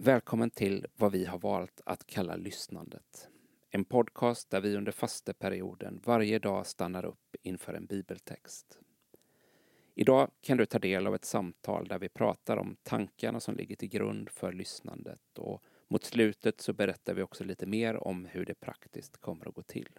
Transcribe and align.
Välkommen 0.00 0.50
till 0.50 0.86
vad 0.96 1.12
vi 1.12 1.24
har 1.24 1.38
valt 1.38 1.80
att 1.86 2.06
kalla 2.06 2.36
Lyssnandet. 2.36 3.28
En 3.70 3.84
podcast 3.84 4.50
där 4.50 4.60
vi 4.60 4.76
under 4.76 4.92
fasteperioden 4.92 6.00
varje 6.04 6.38
dag 6.38 6.66
stannar 6.66 7.04
upp 7.04 7.36
inför 7.42 7.74
en 7.74 7.86
bibeltext. 7.86 8.78
Idag 9.94 10.30
kan 10.40 10.56
du 10.56 10.66
ta 10.66 10.78
del 10.78 11.06
av 11.06 11.14
ett 11.14 11.24
samtal 11.24 11.88
där 11.88 11.98
vi 11.98 12.08
pratar 12.08 12.56
om 12.56 12.76
tankarna 12.82 13.40
som 13.40 13.56
ligger 13.56 13.76
till 13.76 13.88
grund 13.88 14.30
för 14.30 14.52
lyssnandet 14.52 15.38
och 15.38 15.62
mot 15.88 16.04
slutet 16.04 16.60
så 16.60 16.72
berättar 16.72 17.14
vi 17.14 17.22
också 17.22 17.44
lite 17.44 17.66
mer 17.66 17.96
om 17.96 18.24
hur 18.24 18.44
det 18.44 18.54
praktiskt 18.54 19.16
kommer 19.16 19.48
att 19.48 19.54
gå 19.54 19.62
till. 19.62 19.98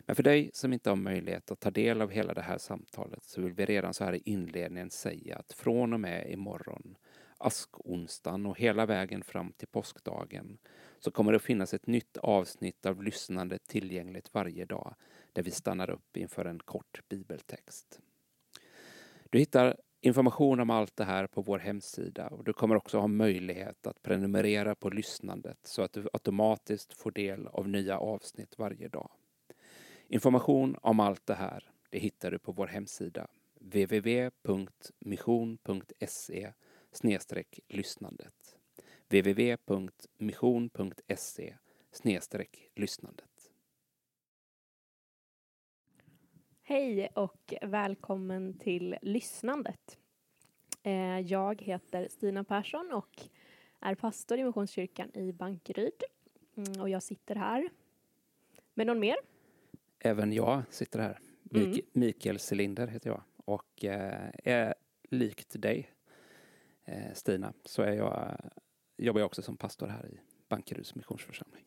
Men 0.00 0.16
för 0.16 0.22
dig 0.22 0.50
som 0.52 0.72
inte 0.72 0.90
har 0.90 0.96
möjlighet 0.96 1.50
att 1.50 1.60
ta 1.60 1.70
del 1.70 2.02
av 2.02 2.10
hela 2.10 2.34
det 2.34 2.42
här 2.42 2.58
samtalet 2.58 3.24
så 3.24 3.40
vill 3.40 3.52
vi 3.52 3.66
redan 3.66 3.94
så 3.94 4.04
här 4.04 4.14
i 4.14 4.22
inledningen 4.24 4.90
säga 4.90 5.36
att 5.36 5.52
från 5.52 5.92
och 5.92 6.00
med 6.00 6.30
imorgon, 6.30 6.96
askonsdagen 7.44 8.46
och 8.46 8.58
hela 8.58 8.86
vägen 8.86 9.22
fram 9.22 9.52
till 9.52 9.68
påskdagen 9.68 10.58
så 10.98 11.10
kommer 11.10 11.32
det 11.32 11.36
att 11.36 11.42
finnas 11.42 11.74
ett 11.74 11.86
nytt 11.86 12.16
avsnitt 12.16 12.86
av 12.86 13.02
lyssnande 13.02 13.58
tillgängligt 13.58 14.34
varje 14.34 14.64
dag 14.64 14.94
där 15.32 15.42
vi 15.42 15.50
stannar 15.50 15.90
upp 15.90 16.16
inför 16.16 16.44
en 16.44 16.58
kort 16.58 17.00
bibeltext. 17.08 18.00
Du 19.30 19.38
hittar 19.38 19.76
information 20.00 20.60
om 20.60 20.70
allt 20.70 20.96
det 20.96 21.04
här 21.04 21.26
på 21.26 21.42
vår 21.42 21.58
hemsida 21.58 22.28
och 22.28 22.44
du 22.44 22.52
kommer 22.52 22.76
också 22.76 22.98
ha 22.98 23.06
möjlighet 23.06 23.86
att 23.86 24.02
prenumerera 24.02 24.74
på 24.74 24.90
lyssnandet 24.90 25.58
så 25.62 25.82
att 25.82 25.92
du 25.92 26.08
automatiskt 26.12 26.94
får 26.94 27.10
del 27.10 27.46
av 27.46 27.68
nya 27.68 27.98
avsnitt 27.98 28.58
varje 28.58 28.88
dag. 28.88 29.10
Information 30.08 30.76
om 30.82 31.00
allt 31.00 31.26
det 31.26 31.34
här 31.34 31.70
det 31.90 31.98
hittar 31.98 32.30
du 32.30 32.38
på 32.38 32.52
vår 32.52 32.66
hemsida 32.66 33.26
www.mission.se 33.60 34.82
lyssnandet 37.68 38.58
www.mission.se 39.08 41.56
lyssnandet 42.74 43.52
Hej 46.62 47.08
och 47.14 47.54
välkommen 47.62 48.58
till 48.58 48.96
Lyssnandet. 49.02 49.98
Eh, 50.82 51.20
jag 51.20 51.62
heter 51.62 52.08
Stina 52.10 52.44
Persson 52.44 52.92
och 52.92 53.22
är 53.80 53.94
pastor 53.94 54.38
i 54.38 54.44
Missionskyrkan 54.44 55.10
i 55.14 55.32
Bankeryd. 55.32 56.02
Mm, 56.56 56.80
och 56.80 56.88
jag 56.88 57.02
sitter 57.02 57.34
här 57.34 57.68
med 58.74 58.86
någon 58.86 58.98
mer. 58.98 59.16
Även 59.98 60.32
jag 60.32 60.62
sitter 60.70 60.98
här. 60.98 61.18
Mik 61.42 61.66
mm. 61.66 61.80
Mikael 61.92 62.38
Celinder 62.38 62.86
heter 62.86 63.10
jag 63.10 63.22
och 63.36 63.84
eh, 63.84 64.30
är 64.44 64.74
likt 65.10 65.62
dig 65.62 65.93
Stina 67.14 67.52
så 67.64 67.82
är 67.82 67.92
jag, 67.92 68.36
jobbar 68.96 69.20
jag 69.20 69.26
också 69.26 69.42
som 69.42 69.56
pastor 69.56 69.86
här 69.86 70.06
i 70.06 70.20
Bankeryds 70.48 70.94
missionsförsamling. 70.94 71.64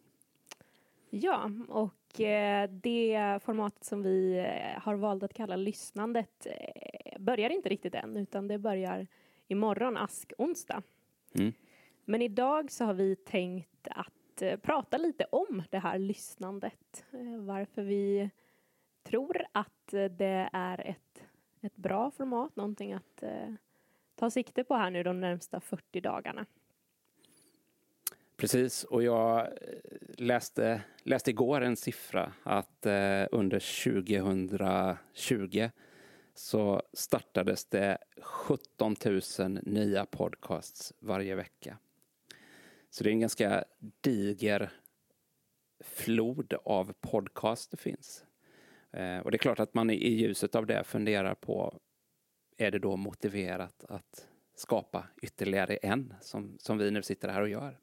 Ja, 1.09 1.51
och 1.67 2.21
eh, 2.21 2.69
det 2.69 3.39
formatet 3.43 3.83
som 3.83 4.03
vi 4.03 4.37
eh, 4.37 4.81
har 4.81 4.95
valt 4.95 5.23
att 5.23 5.33
kalla 5.33 5.55
lyssnandet 5.55 6.47
eh, 6.49 7.19
börjar 7.19 7.49
inte 7.49 7.69
riktigt 7.69 7.95
än, 7.95 8.17
utan 8.17 8.47
det 8.47 8.57
börjar 8.57 9.07
imorgon, 9.47 9.97
askonsdag. 9.97 10.83
Mm. 11.33 11.53
Men 12.05 12.21
idag 12.21 12.71
så 12.71 12.85
har 12.85 12.93
vi 12.93 13.15
tänkt 13.15 13.87
att 13.91 14.61
prata 14.61 14.97
lite 14.97 15.25
om 15.31 15.63
det 15.69 15.79
här 15.79 15.99
lyssnandet. 15.99 17.05
Varför 17.39 17.81
vi 17.81 18.29
tror 19.03 19.45
att 19.51 19.87
det 19.91 20.49
är 20.53 20.87
ett, 20.87 21.23
ett 21.61 21.75
bra 21.75 22.11
format, 22.11 22.55
någonting 22.55 22.93
att 22.93 23.23
ta 24.17 24.29
sikte 24.29 24.63
på 24.63 24.75
här 24.75 24.91
nu 24.91 25.03
de 25.03 25.19
närmsta 25.19 25.59
40 25.59 26.01
dagarna. 26.01 26.45
Precis, 28.37 28.83
och 28.83 29.03
jag 29.03 29.39
eh, 29.39 29.51
läste, 30.17 30.81
läste 31.03 31.29
igår 31.29 31.61
en 31.61 31.75
siffra 31.75 32.33
att 32.43 32.85
eh, 32.85 33.25
under 33.31 33.59
2020 33.83 35.69
så 36.33 36.81
startades 36.93 37.65
det 37.65 37.97
17 38.21 38.95
000 39.39 39.59
nya 39.63 40.05
podcasts 40.05 40.93
varje 40.99 41.35
vecka. 41.35 41.77
Så 42.89 43.03
det 43.03 43.09
är 43.09 43.11
en 43.11 43.19
ganska 43.19 43.63
diger 44.01 44.69
flod 45.79 46.53
av 46.63 46.93
podcast 47.01 47.71
det 47.71 47.77
finns. 47.77 48.25
Eh, 48.91 49.19
och 49.19 49.31
det 49.31 49.35
är 49.35 49.39
klart 49.39 49.59
att 49.59 49.73
man 49.73 49.89
i 49.89 50.13
ljuset 50.13 50.55
av 50.55 50.65
det 50.65 50.83
funderar 50.83 51.35
på 51.35 51.79
är 52.57 52.71
det 52.71 52.79
då 52.79 52.97
motiverat 52.97 53.85
att 53.89 54.27
skapa 54.55 55.07
ytterligare 55.21 55.75
en 55.75 56.13
som, 56.21 56.57
som 56.59 56.77
vi 56.77 56.91
nu 56.91 57.03
sitter 57.03 57.29
här 57.29 57.41
och 57.41 57.49
gör? 57.49 57.77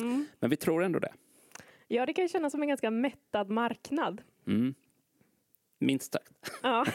Mm. 0.00 0.26
Men 0.40 0.50
vi 0.50 0.56
tror 0.56 0.84
ändå 0.84 0.98
det. 0.98 1.12
Ja, 1.88 2.06
det 2.06 2.12
kan 2.12 2.28
kännas 2.28 2.52
som 2.52 2.62
en 2.62 2.68
ganska 2.68 2.90
mättad 2.90 3.50
marknad. 3.50 4.22
Mm. 4.46 4.74
Minst 5.78 6.12
sagt. 6.12 6.32
Ja. 6.62 6.86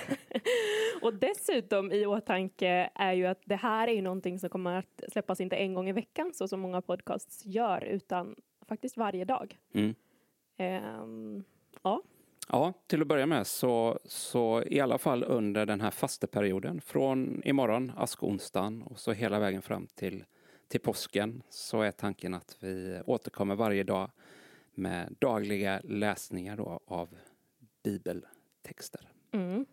Och 1.01 1.13
dessutom 1.13 1.91
i 1.91 2.06
åtanke 2.06 2.90
är 2.96 3.13
ju 3.13 3.25
att 3.25 3.41
det 3.46 3.56
här 3.56 3.88
är 3.88 3.91
ju 3.91 4.01
någonting 4.01 4.40
som 4.40 4.50
kommer 4.50 4.75
att 4.75 5.03
släppas 5.12 5.41
inte 5.41 5.56
en 5.56 5.73
gång 5.73 5.90
i 5.90 5.94
veckan 5.94 6.34
så 6.34 6.47
som 6.47 6.59
många 6.59 6.81
podcasts 6.81 7.46
gör 7.46 7.84
utan 7.84 8.35
faktiskt 8.67 8.97
varje 8.97 9.25
dag. 9.25 9.57
Mm. 9.73 9.96
Um, 11.01 11.44
ja. 11.84 12.01
Ja, 12.50 12.74
till 12.88 13.02
att 13.02 13.08
börja 13.08 13.25
med 13.25 13.47
så, 13.47 14.00
så 14.06 14.63
i 14.66 14.80
alla 14.80 14.97
fall 14.97 15.24
under 15.24 15.66
den 15.66 15.81
här 15.81 15.91
fasteperioden 15.91 16.81
från 16.81 17.41
imorgon, 17.46 17.91
askonsdagen 17.97 18.81
och 18.81 19.00
så 19.00 19.12
hela 19.12 19.40
vägen 19.40 19.62
fram 19.62 19.88
till 19.96 20.24
till 20.68 20.80
påsken 20.80 21.44
så 21.50 21.81
är 21.81 21.91
tanken 21.91 22.34
att 22.34 22.58
vi 22.59 23.02
återkommer 23.06 23.56
varje 23.56 23.84
dag 23.84 24.12
med 24.74 25.16
dagliga 25.19 25.81
läsningar 25.84 26.58
då 26.58 26.80
av 26.85 27.18
bibeltexter. 27.84 29.09
Mm. 29.31 29.66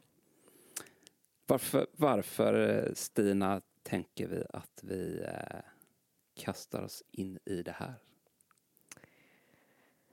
Varför, 1.46 1.86
varför, 1.92 2.92
Stina, 2.94 3.62
tänker 3.82 4.26
vi 4.28 4.44
att 4.50 4.80
vi 4.82 5.22
eh, 5.22 5.60
kastar 6.34 6.82
oss 6.82 7.02
in 7.10 7.38
i 7.44 7.62
det 7.62 7.72
här? 7.72 7.94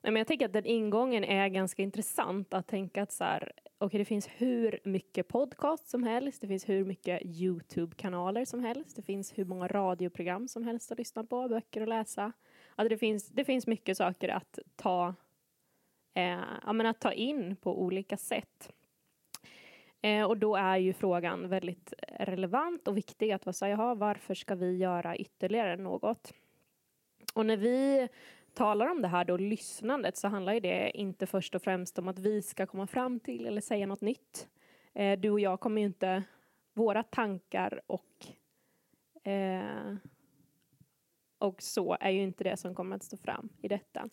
Nej, 0.04 0.14
men 0.14 0.20
jag 0.20 0.28
tänker 0.28 0.46
att 0.46 0.54
den 0.54 0.66
ingången 0.66 1.24
är 1.24 1.48
ganska 1.48 1.82
intressant 1.82 2.54
att 2.54 2.68
tänka 2.68 3.04
att 3.04 3.12
så 3.12 3.24
här, 3.24 3.52
okay, 3.80 3.98
det 3.98 4.06
finns 4.06 4.28
hur 4.28 4.80
mycket 4.84 5.28
podcast 5.28 5.88
som 5.88 6.04
helst, 6.04 6.42
det 6.42 6.48
finns 6.48 6.70
hur 6.70 6.86
mycket 6.86 7.22
Youtube-kanaler 7.26 8.46
som 8.46 8.60
helst, 8.60 8.96
det 8.96 9.02
finns 9.02 9.38
hur 9.38 9.46
många 9.46 9.68
radioprogram 9.68 10.48
som 10.48 10.64
helst 10.64 10.92
att 10.92 10.98
lyssna 10.98 11.24
på, 11.24 11.48
böcker 11.48 11.82
att 11.82 11.90
läsa. 11.90 12.32
Alltså 12.76 12.90
det, 12.90 12.98
finns, 12.98 13.28
det 13.28 13.46
finns 13.46 13.68
mycket 13.68 13.98
saker 13.98 14.30
att 14.30 14.60
ta, 14.76 15.16
eh, 16.14 16.40
ja, 16.66 16.74
men 16.74 16.86
att 16.86 17.00
ta 17.00 17.12
in 17.12 17.56
på 17.56 17.82
olika 17.82 18.18
sätt. 18.18 18.72
Eh, 20.02 20.24
och 20.24 20.38
då 20.38 20.56
är 20.56 20.78
ju 20.78 20.94
frågan 20.94 21.50
väldigt 21.50 21.94
relevant 22.20 22.88
och 22.88 22.98
viktig 22.98 23.32
att 23.32 23.46
vara 23.46 23.54
så, 23.54 23.68
jaha, 23.68 23.96
varför 23.96 24.34
ska 24.34 24.56
vi 24.56 24.78
göra 24.78 25.16
ytterligare 25.16 25.78
något? 25.78 26.34
Och 27.34 27.46
när 27.46 27.58
vi 27.58 28.08
talar 28.54 28.88
om 28.88 29.02
det 29.02 29.08
här 29.08 29.26
då, 29.26 29.38
lyssnandet, 29.38 30.18
så 30.18 30.28
handlar 30.28 30.54
ju 30.54 30.60
det 30.60 30.98
inte 30.98 31.28
först 31.28 31.56
och 31.56 31.62
främst 31.62 32.00
om 32.00 32.08
att 32.08 32.20
vi 32.20 32.42
ska 32.42 32.66
komma 32.66 32.88
fram 32.88 33.20
till 33.20 33.46
eller 33.46 33.62
säga 33.62 33.86
något 33.86 34.02
nytt. 34.02 34.48
Eh, 34.94 35.20
du 35.20 35.30
och 35.30 35.40
jag 35.40 35.60
kommer 35.60 35.82
ju 35.82 35.88
inte, 35.88 36.24
våra 36.74 37.04
tankar 37.04 37.82
och 37.88 38.26
eh, 39.32 39.96
och 41.42 41.62
så 41.62 41.98
är 42.00 42.10
ju 42.10 42.22
inte 42.22 42.44
det 42.44 42.58
som 42.58 42.76
kommer 42.76 42.96
att 42.96 43.04
stå 43.04 43.18
fram 43.18 43.50
i 43.62 43.68
detta. 43.68 44.10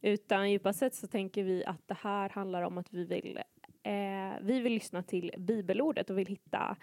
Utan 0.00 0.50
djupast 0.50 0.78
sett 0.78 0.94
så 0.94 1.06
tänker 1.06 1.44
vi 1.44 1.64
att 1.64 1.88
det 1.88 1.96
här 2.00 2.28
handlar 2.28 2.62
om 2.62 2.78
att 2.78 2.92
vi 2.92 3.04
vill, 3.04 3.40
eh, 3.82 4.40
vi 4.40 4.60
vill 4.60 4.72
lyssna 4.72 5.02
till 5.02 5.34
bibelordet 5.38 6.10
och 6.10 6.18
vill 6.18 6.26
hitta, 6.26 6.76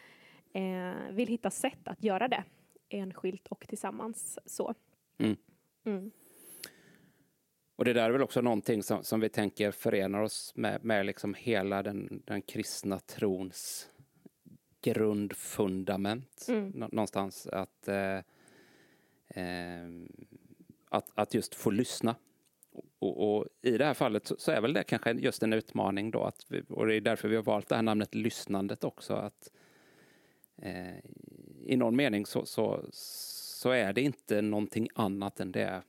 eh, 0.54 1.12
vill 1.12 1.28
hitta 1.28 1.50
sätt 1.50 1.88
att 1.88 2.04
göra 2.04 2.28
det 2.28 2.44
enskilt 2.90 3.48
och 3.48 3.68
tillsammans 3.68 4.40
så. 4.46 4.74
Mm. 5.18 5.38
Mm. 5.84 6.12
Och 7.76 7.86
det 7.86 7.94
där 7.94 8.06
är 8.06 8.12
väl 8.12 8.22
också 8.22 8.42
någonting 8.42 8.84
som, 8.84 9.04
som 9.04 9.20
vi 9.20 9.30
tänker 9.30 9.72
förenar 9.72 10.22
oss 10.22 10.54
med, 10.56 10.84
med 10.84 11.06
liksom 11.06 11.34
hela 11.34 11.84
den, 11.84 12.22
den 12.26 12.42
kristna 12.42 13.00
trons 13.00 13.90
grundfundament 14.84 16.46
mm. 16.50 16.70
någonstans. 16.70 17.48
Att, 17.48 17.88
eh, 17.88 18.18
eh, 19.28 19.90
att, 20.90 21.12
att 21.16 21.34
just 21.34 21.56
få 21.56 21.72
lyssna. 21.72 22.16
Och, 23.00 23.38
och, 23.38 23.46
i 23.62 23.78
det 23.78 23.86
här 23.86 23.94
fallet 23.94 24.28
så, 24.28 24.36
så, 24.38 24.52
är 24.52 24.62
väl 24.62 24.74
det 24.74 24.84
kanske 24.84 25.12
just 25.12 25.44
en 25.44 25.54
utmaning 25.54 26.12
då. 26.12 26.24
Att 26.24 26.46
vi, 26.50 26.64
och 26.70 26.88
det 26.88 26.96
är 26.96 27.02
därför 27.02 27.28
vi 27.28 27.36
har 27.36 27.44
valt 27.44 27.70
det 27.70 27.76
här 27.76 27.82
namnet 27.82 28.16
lyssnandet 28.16 28.84
också. 28.84 29.14
Att, 29.14 29.52
eh, 30.58 30.98
I 31.66 31.76
någon 31.78 31.96
mening 31.96 32.26
så, 32.26 32.46
så, 32.46 32.86
så 32.92 33.70
är 33.70 33.94
det 33.94 34.02
inte 34.02 34.42
någonting 34.42 34.88
annat 34.96 35.40
än 35.40 35.52
det 35.52 35.82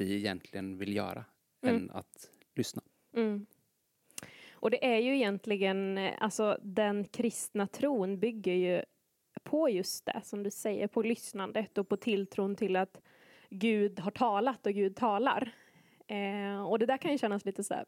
vi 0.00 0.16
egentligen 0.16 0.78
vill 0.78 0.96
göra 0.96 1.24
mm. 1.62 1.76
än 1.76 1.90
att 1.90 2.30
lyssna. 2.54 2.82
Mm. 3.14 3.46
Och 4.52 4.70
det 4.70 4.84
är 4.84 4.98
ju 4.98 5.16
egentligen, 5.16 5.98
alltså 6.18 6.58
den 6.62 7.04
kristna 7.04 7.66
tron 7.66 8.18
bygger 8.18 8.54
ju 8.54 8.82
på 9.42 9.68
just 9.68 10.06
det 10.06 10.20
som 10.24 10.42
du 10.42 10.50
säger, 10.50 10.86
på 10.86 11.02
lyssnandet 11.02 11.78
och 11.78 11.88
på 11.88 11.96
tilltron 11.96 12.56
till 12.56 12.76
att 12.76 13.00
Gud 13.50 14.00
har 14.00 14.10
talat 14.10 14.66
och 14.66 14.72
Gud 14.72 14.96
talar. 14.96 15.52
Eh, 16.06 16.62
och 16.62 16.78
det 16.78 16.86
där 16.86 16.96
kan 16.96 17.12
ju 17.12 17.18
kännas 17.18 17.44
lite 17.44 17.64
så 17.64 17.74
här, 17.74 17.84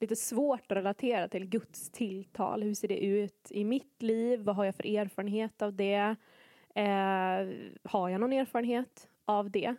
lite 0.00 0.16
svårt 0.16 0.72
att 0.72 0.76
relatera 0.76 1.28
till 1.28 1.46
Guds 1.46 1.90
tilltal. 1.90 2.62
Hur 2.62 2.74
ser 2.74 2.88
det 2.88 3.04
ut 3.04 3.46
i 3.50 3.64
mitt 3.64 4.02
liv? 4.02 4.40
Vad 4.40 4.56
har 4.56 4.64
jag 4.64 4.74
för 4.74 4.86
erfarenhet 4.86 5.62
av 5.62 5.74
det? 5.74 6.16
Eh, 6.74 7.48
har 7.84 8.08
jag 8.08 8.20
någon 8.20 8.32
erfarenhet 8.32 9.08
av 9.24 9.50
det? 9.50 9.76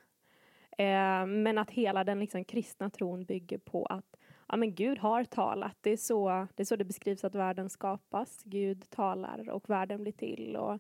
Eh, 0.82 1.26
men 1.26 1.58
att 1.58 1.72
hela 1.72 2.04
den 2.04 2.20
liksom 2.20 2.44
kristna 2.44 2.90
tron 2.90 3.26
bygger 3.26 3.58
på 3.58 3.86
att 3.86 4.18
ja, 4.48 4.58
men 4.58 4.76
Gud 4.76 5.00
har 5.00 5.24
talat. 5.24 5.78
Det 5.82 5.92
är, 5.92 5.98
så, 5.98 6.48
det 6.56 6.64
är 6.64 6.66
så 6.66 6.76
det 6.76 6.84
beskrivs 6.84 7.24
att 7.24 7.36
världen 7.36 7.70
skapas. 7.70 8.42
Gud 8.44 8.90
talar 8.90 9.50
och 9.50 9.70
världen 9.70 10.02
blir 10.02 10.12
till. 10.12 10.56
Och, 10.56 10.80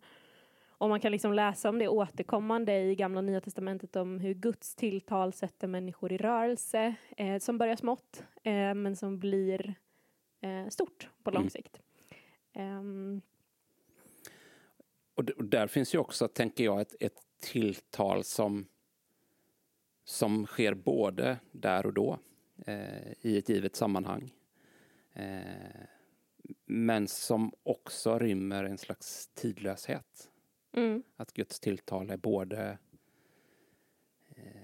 och 0.68 0.89
man 0.89 1.00
kan 1.00 1.12
liksom 1.12 1.33
läsa 1.33 1.69
om 1.69 1.80
det 1.80 1.88
återkommande 1.88 2.80
i 2.80 2.95
Gamla 2.95 3.19
och 3.19 3.24
Nya 3.24 3.42
Testamentet 3.42 3.95
om 3.95 4.19
hur 4.19 4.33
Guds 4.33 4.75
tilltal 4.75 5.33
sätter 5.33 5.68
människor 5.68 6.12
i 6.12 6.18
rörelse, 6.18 6.95
eh, 7.18 7.39
som 7.39 7.57
börjar 7.57 7.75
smått, 7.75 8.24
eh, 8.44 8.74
men 8.74 8.95
som 8.95 9.19
blir 9.19 9.75
eh, 10.42 10.68
stort 10.69 11.09
på 11.24 11.31
lång 11.31 11.42
mm. 11.42 11.50
sikt. 11.50 11.81
Um. 12.56 13.21
Och, 15.15 15.30
och, 15.30 15.45
där 15.45 15.68
finns 15.68 15.95
ju 15.95 16.00
också, 16.00 16.27
tänker 16.27 16.63
jag, 16.63 16.81
ett, 16.81 16.95
ett 17.00 17.19
tilltal 17.39 18.24
som, 18.24 18.68
som 20.03 20.45
sker 20.45 20.74
både 20.74 21.38
där 21.51 21.86
och 21.86 21.94
då 21.94 22.19
eh, 22.65 23.12
i 23.21 23.38
ett 23.38 23.50
givet 23.50 23.75
sammanhang. 23.75 24.33
Eh, 25.13 25.81
men 26.65 27.07
som 27.07 27.51
också 27.63 28.19
rymmer 28.19 28.63
en 28.63 28.77
slags 28.77 29.27
tidlöshet. 29.27 30.30
Mm. 30.74 31.03
Att 31.15 31.33
Guds 31.33 31.59
tilltal 31.59 32.09
är 32.09 32.18
både 32.18 32.77
eh, 34.36 34.62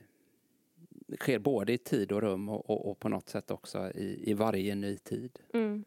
sker 1.19 1.39
både 1.39 1.73
i 1.73 1.77
tid 1.77 2.11
och 2.11 2.21
rum 2.21 2.49
och, 2.49 2.69
och, 2.69 2.91
och 2.91 2.99
på 2.99 3.09
något 3.09 3.29
sätt 3.29 3.51
också 3.51 3.91
i, 3.91 4.31
i 4.31 4.33
varje 4.33 4.75
ny 4.75 4.97
tid. 4.97 5.39
Mm. 5.53 5.85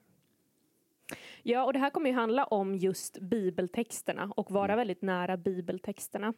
Ja, 1.42 1.64
och 1.64 1.72
det 1.72 1.78
här 1.78 1.90
kommer 1.90 2.10
ju 2.10 2.16
handla 2.16 2.44
om 2.44 2.74
just 2.74 3.18
bibeltexterna 3.18 4.32
och 4.36 4.50
vara 4.50 4.72
mm. 4.72 4.76
väldigt 4.76 5.02
nära 5.02 5.36
bibeltexterna. 5.36 6.34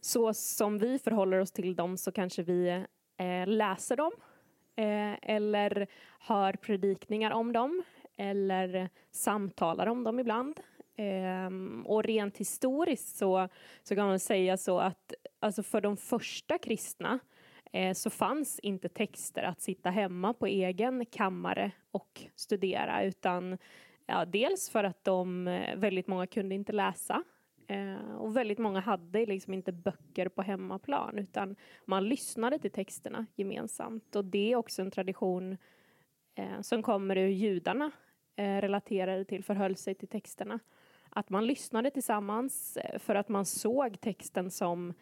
Så 0.00 0.34
som 0.34 0.78
vi 0.78 0.98
förhåller 0.98 1.38
oss 1.38 1.52
till 1.52 1.76
dem 1.76 1.96
så 1.96 2.12
kanske 2.12 2.42
vi 2.42 2.84
eh, 3.16 3.46
läser 3.46 3.96
dem 3.96 4.12
eh, 4.76 5.30
eller 5.30 5.86
hör 6.20 6.52
predikningar 6.52 7.30
om 7.30 7.52
dem 7.52 7.82
eller 8.16 8.88
samtalar 9.10 9.86
om 9.86 10.04
dem 10.04 10.20
ibland. 10.20 10.60
Eh, 10.96 11.50
och 11.84 12.04
rent 12.04 12.38
historiskt 12.38 13.16
så, 13.16 13.48
så 13.82 13.94
kan 13.94 14.06
man 14.06 14.18
säga 14.18 14.56
så 14.56 14.78
att 14.78 15.14
alltså 15.40 15.62
för 15.62 15.80
de 15.80 15.96
första 15.96 16.58
kristna 16.58 17.18
eh, 17.72 17.94
så 17.94 18.10
fanns 18.10 18.58
inte 18.58 18.88
texter 18.88 19.42
att 19.42 19.60
sitta 19.60 19.90
hemma 19.90 20.34
på 20.34 20.46
egen 20.46 21.06
kammare 21.06 21.70
och 21.90 22.20
studera 22.36 23.04
utan 23.04 23.58
ja, 24.06 24.24
dels 24.24 24.70
för 24.70 24.84
att 24.84 25.04
de, 25.04 25.48
eh, 25.48 25.76
väldigt 25.76 26.06
många 26.06 26.26
kunde 26.26 26.54
inte 26.54 26.72
läsa 26.72 27.22
eh, 27.68 28.14
och 28.18 28.36
väldigt 28.36 28.58
många 28.58 28.80
hade 28.80 29.26
liksom 29.26 29.54
inte 29.54 29.72
böcker 29.72 30.28
på 30.28 30.42
hemmaplan 30.42 31.18
utan 31.18 31.56
man 31.84 32.08
lyssnade 32.08 32.58
till 32.58 32.70
texterna 32.70 33.26
gemensamt 33.34 34.16
och 34.16 34.24
det 34.24 34.52
är 34.52 34.56
också 34.56 34.82
en 34.82 34.90
tradition 34.90 35.56
eh, 36.34 36.60
som 36.60 36.82
kommer 36.82 37.16
ur 37.16 37.28
judarna 37.28 37.90
eh, 38.36 38.60
relaterade 38.60 39.24
till, 39.24 39.44
förhöll 39.44 39.76
sig 39.76 39.94
till 39.94 40.08
texterna 40.08 40.58
att 41.10 41.30
man 41.30 41.46
lyssnade 41.46 41.90
tillsammans 41.90 42.76
eh, 42.76 42.98
för 42.98 43.14
att 43.14 43.28
man 43.28 43.44
såg 43.44 44.00
texten 44.00 44.50
som 44.50 44.94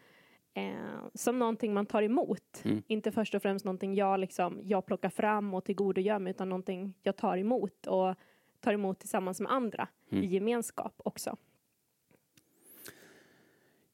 eh, 0.53 1.07
som 1.13 1.39
någonting 1.39 1.73
man 1.73 1.85
tar 1.85 2.01
emot. 2.01 2.61
Mm. 2.65 2.83
Inte 2.87 3.11
först 3.11 3.35
och 3.35 3.41
främst 3.41 3.65
någonting 3.65 3.95
jag, 3.95 4.19
liksom, 4.19 4.59
jag 4.63 4.85
plockar 4.85 5.09
fram 5.09 5.53
och 5.53 5.65
tillgodogör 5.65 6.19
mig 6.19 6.31
utan 6.31 6.49
någonting 6.49 6.93
jag 7.01 7.15
tar 7.15 7.37
emot 7.37 7.87
och 7.87 8.15
tar 8.59 8.73
emot 8.73 8.99
tillsammans 8.99 9.39
med 9.39 9.51
andra 9.51 9.87
mm. 10.11 10.23
i 10.23 10.27
gemenskap 10.27 10.93
också. 10.97 11.37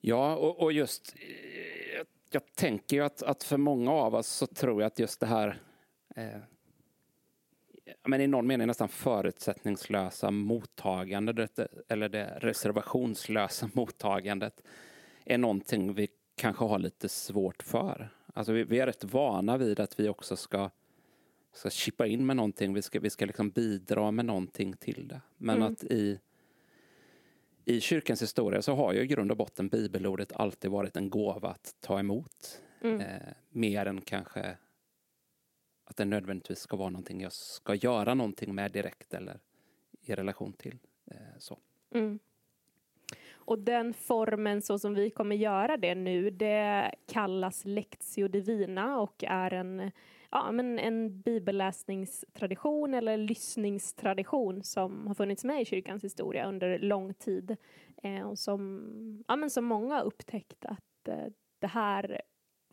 Ja, 0.05 0.35
och, 0.35 0.59
och 0.59 0.73
just 0.73 1.15
jag, 1.95 2.07
jag 2.31 2.55
tänker 2.55 2.95
ju 2.95 3.03
att, 3.03 3.23
att, 3.23 3.43
för 3.43 3.57
många 3.57 3.91
av 3.91 4.15
oss 4.15 4.27
så 4.27 4.47
tror 4.47 4.81
jag 4.81 4.87
att 4.87 4.99
just 4.99 5.19
det 5.19 5.25
här 5.25 5.61
eh, 6.15 6.39
men 8.03 8.21
i 8.21 8.27
någon 8.27 8.47
mening 8.47 8.67
nästan 8.67 8.89
förutsättningslösa 8.89 10.31
mottagandet 10.31 11.59
eller 11.87 12.09
det 12.09 12.37
reservationslösa 12.41 13.69
mottagandet 13.73 14.63
är 15.25 15.37
någonting 15.37 15.93
vi 15.93 16.07
kanske 16.35 16.65
har 16.65 16.79
lite 16.79 17.09
svårt 17.09 17.63
för. 17.63 18.09
Alltså 18.33 18.53
vi, 18.53 18.63
vi 18.63 18.79
är 18.79 18.85
rätt 18.85 19.03
vana 19.03 19.57
vid 19.57 19.79
att 19.79 19.99
vi 19.99 20.09
också 20.09 20.35
ska, 20.35 20.69
ska 21.53 21.69
chippa 21.69 22.07
in 22.07 22.25
med 22.25 22.35
någonting, 22.35 22.73
vi 22.73 22.81
ska, 22.81 22.99
vi 22.99 23.09
ska 23.09 23.25
liksom 23.25 23.49
bidra 23.49 24.11
med 24.11 24.25
någonting 24.25 24.73
till 24.73 25.07
det. 25.07 25.21
Men 25.37 25.55
mm. 25.55 25.73
att 25.73 25.83
i, 25.83 26.19
i 27.65 27.81
kyrkans 27.81 28.21
historia 28.21 28.61
så 28.61 28.75
har 28.75 28.93
ju 28.93 29.01
i 29.01 29.07
grund 29.07 29.31
och 29.31 29.37
botten 29.37 29.67
bibelordet 29.67 30.33
alltid 30.33 30.71
varit 30.71 30.97
en 30.97 31.09
gåva 31.09 31.49
att 31.49 31.75
ta 31.79 31.99
emot. 31.99 32.61
Mm. 32.81 33.01
Eh, 33.01 33.33
mer 33.49 33.85
än 33.85 34.01
kanske 34.01 34.57
att 35.85 35.97
det 35.97 36.05
nödvändigtvis 36.05 36.59
ska 36.59 36.77
vara 36.77 36.89
någonting 36.89 37.21
jag 37.21 37.33
ska 37.33 37.75
göra 37.75 38.13
någonting 38.13 38.55
med 38.55 38.71
direkt 38.71 39.13
eller 39.13 39.39
i 40.01 40.15
relation 40.15 40.53
till. 40.53 40.77
Eh, 41.11 41.17
så. 41.39 41.59
Mm. 41.95 42.19
Och 43.45 43.59
den 43.59 43.93
formen 43.93 44.61
så 44.61 44.79
som 44.79 44.93
vi 44.93 45.09
kommer 45.09 45.35
göra 45.35 45.77
det 45.77 45.95
nu, 45.95 46.29
det 46.29 46.91
kallas 47.07 47.65
Lectio 47.65 48.27
Divina 48.27 48.99
och 48.99 49.23
är 49.27 49.53
en, 49.53 49.91
ja, 50.33 50.51
men 50.51 50.79
en 50.79 51.21
bibelläsningstradition 51.21 52.93
eller 52.93 53.17
lyssningstradition 53.17 54.63
som 54.63 55.07
har 55.07 55.13
funnits 55.13 55.43
med 55.43 55.61
i 55.61 55.65
kyrkans 55.65 56.03
historia 56.03 56.47
under 56.47 56.79
lång 56.79 57.13
tid. 57.13 57.57
Eh, 58.03 58.21
och 58.21 58.39
som, 58.39 59.23
ja, 59.27 59.35
men 59.35 59.49
som 59.49 59.65
många 59.65 59.95
har 59.95 60.03
upptäckt 60.03 60.65
att 60.65 61.07
eh, 61.07 61.25
det 61.59 61.67
här 61.67 62.21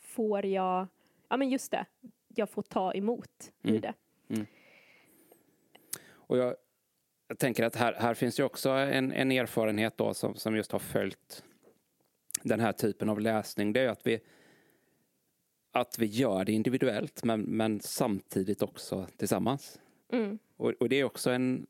får 0.00 0.46
jag, 0.46 0.86
ja 1.28 1.36
men 1.36 1.48
just 1.48 1.70
det, 1.70 1.86
jag 2.28 2.50
får 2.50 2.62
ta 2.62 2.94
emot 2.94 3.52
mm. 3.62 3.76
i 3.76 3.78
det. 3.78 3.94
Mm. 4.28 4.46
Och 6.12 6.38
jag, 6.38 6.54
jag, 7.28 7.38
tänker 7.38 7.64
att 7.64 7.76
här, 7.76 7.94
här 7.94 8.14
finns 8.14 8.40
ju 8.40 8.44
också 8.44 8.70
en, 8.70 9.12
en 9.12 9.32
erfarenhet 9.32 9.98
då 9.98 10.14
som, 10.14 10.34
som 10.34 10.56
just 10.56 10.72
har 10.72 10.78
följt 10.78 11.44
den 12.42 12.60
här 12.60 12.72
typen 12.72 13.08
av 13.08 13.20
läsning. 13.20 13.72
Det 13.72 13.80
är 13.80 13.88
att 13.88 14.06
vi, 14.06 14.20
att 15.72 15.98
vi 15.98 16.06
gör 16.06 16.44
det 16.44 16.52
individuellt 16.52 17.24
men, 17.24 17.40
men 17.40 17.80
samtidigt 17.80 18.62
också 18.62 19.06
tillsammans. 19.16 19.80
Mm. 20.12 20.38
Och, 20.56 20.72
och, 20.80 20.88
det 20.88 20.96
är 20.96 21.04
också 21.04 21.30
en 21.30 21.66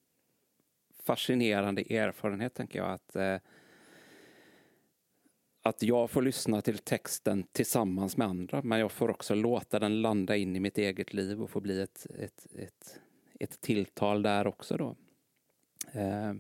fascinerande 1.03 1.83
erfarenhet 1.83 2.55
tänker 2.55 2.79
jag 2.79 2.91
att 2.91 3.17
eh, 3.17 3.37
att 5.63 5.83
jag 5.83 6.11
får 6.11 6.23
lyssna 6.23 6.63
till 6.63 6.79
texten 6.79 7.43
tillsammans 7.53 8.17
med 8.17 8.29
andra, 8.29 8.63
men 8.63 8.81
jag 8.81 8.93
får 8.93 9.11
också 9.11 9.35
låta 9.35 9.79
den 9.79 10.03
landa 10.03 10.37
in 10.37 10.57
i 10.57 10.61
mitt 10.61 10.79
eget 10.79 11.15
liv 11.15 11.43
och 11.43 11.51
få 11.51 11.61
bli 11.61 11.81
ett, 11.81 12.07
ett, 12.19 12.47
ett, 12.55 13.01
ett 13.41 13.61
tilltal 13.61 14.23
där 14.23 14.47
också 14.47 14.77
då. 14.77 14.97
Eh. 15.93 16.33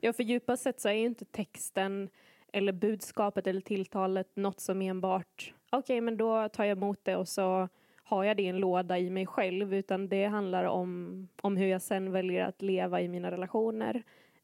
Ja, 0.00 0.12
för 0.12 0.22
djupast 0.22 0.62
sett 0.62 0.80
så 0.80 0.88
är 0.88 0.92
ju 0.92 1.06
inte 1.06 1.24
texten 1.24 2.08
eller 2.52 2.72
budskapet 2.72 3.46
eller 3.46 3.60
tilltalet 3.60 4.36
något 4.36 4.60
som 4.60 4.82
enbart, 4.82 5.54
okej, 5.70 5.78
okay, 5.78 6.00
men 6.00 6.16
då 6.16 6.48
tar 6.48 6.64
jag 6.64 6.78
emot 6.78 7.00
det 7.02 7.16
och 7.16 7.28
så 7.28 7.68
har 8.04 8.24
jag 8.24 8.36
det 8.36 8.42
i 8.42 8.46
en 8.46 8.58
låda 8.58 8.98
i 8.98 9.10
mig 9.10 9.26
själv, 9.26 9.74
utan 9.74 10.08
det 10.08 10.26
handlar 10.26 10.64
om, 10.64 11.28
om 11.40 11.56
hur 11.56 11.66
jag 11.66 11.82
sen 11.82 12.12
väljer 12.12 12.44
att 12.44 12.62
leva 12.62 13.00
i 13.00 13.08
mina 13.08 13.30
relationer, 13.30 14.02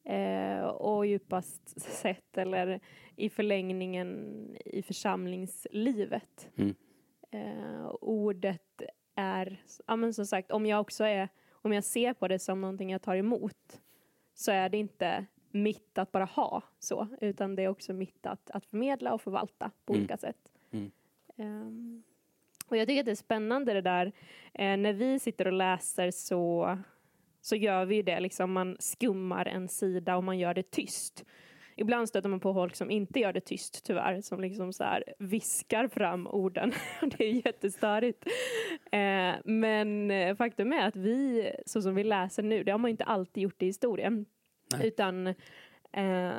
Eh, 0.08 0.64
och 0.64 1.06
djupast 1.06 1.80
sett, 1.80 2.38
eller 2.38 2.80
i 3.16 3.30
förlängningen 3.30 4.36
i 4.64 4.82
församlingslivet. 4.82 6.50
Mm. 6.56 6.74
Eh, 7.30 7.88
ordet 8.00 8.82
är, 9.14 9.62
ja 9.86 9.96
men 9.96 10.14
som 10.14 10.26
sagt, 10.26 10.50
om 10.50 10.66
jag 10.66 10.80
också 10.80 11.04
är, 11.04 11.28
om 11.50 11.72
jag 11.72 11.84
ser 11.84 12.12
på 12.12 12.28
det 12.28 12.38
som 12.38 12.60
någonting 12.60 12.90
jag 12.90 13.02
tar 13.02 13.16
emot, 13.16 13.80
så 14.34 14.52
är 14.52 14.68
det 14.68 14.78
inte 14.78 15.26
mitt 15.62 15.98
att 15.98 16.12
bara 16.12 16.24
ha 16.24 16.62
så, 16.78 17.08
utan 17.20 17.56
det 17.56 17.62
är 17.62 17.68
också 17.68 17.92
mitt 17.92 18.26
att, 18.26 18.50
att 18.50 18.66
förmedla 18.66 19.14
och 19.14 19.22
förvalta 19.22 19.70
på 19.84 19.92
mm. 19.92 20.00
olika 20.00 20.16
sätt. 20.16 20.52
Mm. 20.70 20.90
Um, 21.36 22.02
och 22.68 22.76
jag 22.76 22.88
tycker 22.88 23.00
att 23.00 23.06
det 23.06 23.10
är 23.10 23.16
spännande 23.16 23.72
det 23.72 23.80
där, 23.80 24.12
eh, 24.54 24.76
när 24.76 24.92
vi 24.92 25.18
sitter 25.18 25.46
och 25.46 25.52
läser 25.52 26.10
så 26.10 26.78
så 27.40 27.56
gör 27.56 27.84
vi 27.84 28.02
det. 28.02 28.20
Liksom 28.20 28.52
man 28.52 28.76
skummar 28.80 29.46
en 29.46 29.68
sida 29.68 30.16
och 30.16 30.24
man 30.24 30.38
gör 30.38 30.54
det 30.54 30.70
tyst. 30.70 31.24
Ibland 31.76 32.08
stöter 32.08 32.28
man 32.28 32.40
på 32.40 32.54
folk 32.54 32.76
som 32.76 32.90
inte 32.90 33.20
gör 33.20 33.32
det 33.32 33.40
tyst 33.40 33.84
tyvärr, 33.84 34.20
som 34.20 34.40
liksom 34.40 34.72
så 34.72 34.84
här 34.84 35.04
viskar 35.18 35.88
fram 35.88 36.26
orden. 36.26 36.72
det 37.00 37.24
är 37.24 37.46
jättestörigt. 37.46 38.26
Eh, 38.92 39.34
men 39.44 40.10
eh, 40.10 40.36
faktum 40.36 40.72
är 40.72 40.88
att 40.88 40.96
vi, 40.96 41.50
så 41.66 41.82
som 41.82 41.94
vi 41.94 42.04
läser 42.04 42.42
nu, 42.42 42.64
det 42.64 42.70
har 42.70 42.78
man 42.78 42.90
inte 42.90 43.04
alltid 43.04 43.42
gjort 43.42 43.62
i 43.62 43.66
historien. 43.66 44.26
Nej. 44.70 44.88
Utan 44.88 45.34
Eh, 45.92 46.32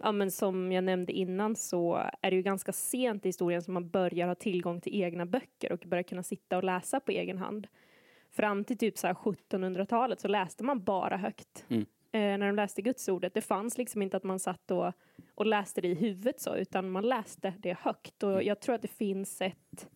ja, 0.00 0.12
men 0.12 0.30
som 0.30 0.72
jag 0.72 0.84
nämnde 0.84 1.12
innan 1.12 1.56
så 1.56 2.10
är 2.22 2.30
det 2.30 2.36
ju 2.36 2.42
ganska 2.42 2.72
sent 2.72 3.26
i 3.26 3.28
historien 3.28 3.62
som 3.62 3.74
man 3.74 3.88
börjar 3.88 4.26
ha 4.26 4.34
tillgång 4.34 4.80
till 4.80 5.02
egna 5.02 5.26
böcker 5.26 5.72
och 5.72 5.84
börjar 5.86 6.02
kunna 6.02 6.22
sitta 6.22 6.56
och 6.56 6.64
läsa 6.64 7.00
på 7.00 7.12
egen 7.12 7.38
hand. 7.38 7.66
Fram 8.30 8.64
till 8.64 8.78
typ 8.78 8.96
1700-talet 8.96 10.20
så 10.20 10.28
läste 10.28 10.64
man 10.64 10.84
bara 10.84 11.16
högt. 11.16 11.64
Mm. 11.68 11.86
Eh, 12.12 12.38
när 12.38 12.46
de 12.46 12.56
läste 12.56 12.82
gudsordet. 12.82 13.34
Det 13.34 13.40
fanns 13.40 13.78
liksom 13.78 14.02
inte 14.02 14.16
att 14.16 14.24
man 14.24 14.38
satt 14.38 14.70
och, 14.70 14.92
och 15.34 15.46
läste 15.46 15.80
det 15.80 15.88
i 15.88 15.94
huvudet 15.94 16.40
så, 16.40 16.56
utan 16.56 16.90
man 16.90 17.08
läste 17.08 17.54
det 17.58 17.78
högt. 17.80 18.22
Och 18.22 18.42
jag 18.42 18.60
tror 18.60 18.74
att 18.74 18.82
det 18.82 18.88
finns 18.88 19.40
ett, 19.40 19.88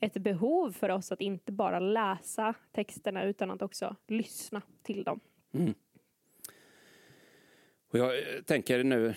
ett 0.00 0.14
behov 0.14 0.72
för 0.72 0.88
oss 0.88 1.12
att 1.12 1.20
inte 1.20 1.52
bara 1.52 1.78
läsa 1.78 2.54
texterna 2.72 3.24
utan 3.24 3.50
att 3.50 3.62
också 3.62 3.96
lyssna 4.06 4.62
till 4.82 5.04
dem. 5.04 5.20
Mm. 5.52 5.74
Och 7.94 8.00
jag 8.00 8.18
eh, 8.18 8.42
tänker 8.44 8.84
nu 8.84 9.14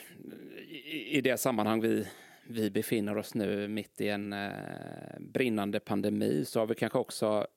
i, 0.68 1.18
i 1.18 1.22
det 1.22 1.38
sammanhang 1.38 1.82
vi, 1.82 2.08
vi 2.48 2.72
befinner 2.72 3.18
oss 3.18 3.34
nu 3.34 3.68
mitt 3.68 4.02
i 4.02 4.10
en 4.10 4.34
eh, 4.34 4.50
brinnande 5.20 5.80
pandemi 5.80 6.46
så 6.46 6.60
har 6.60 6.68
vi 6.68 6.76
kanske 6.76 7.00
också 7.00 7.48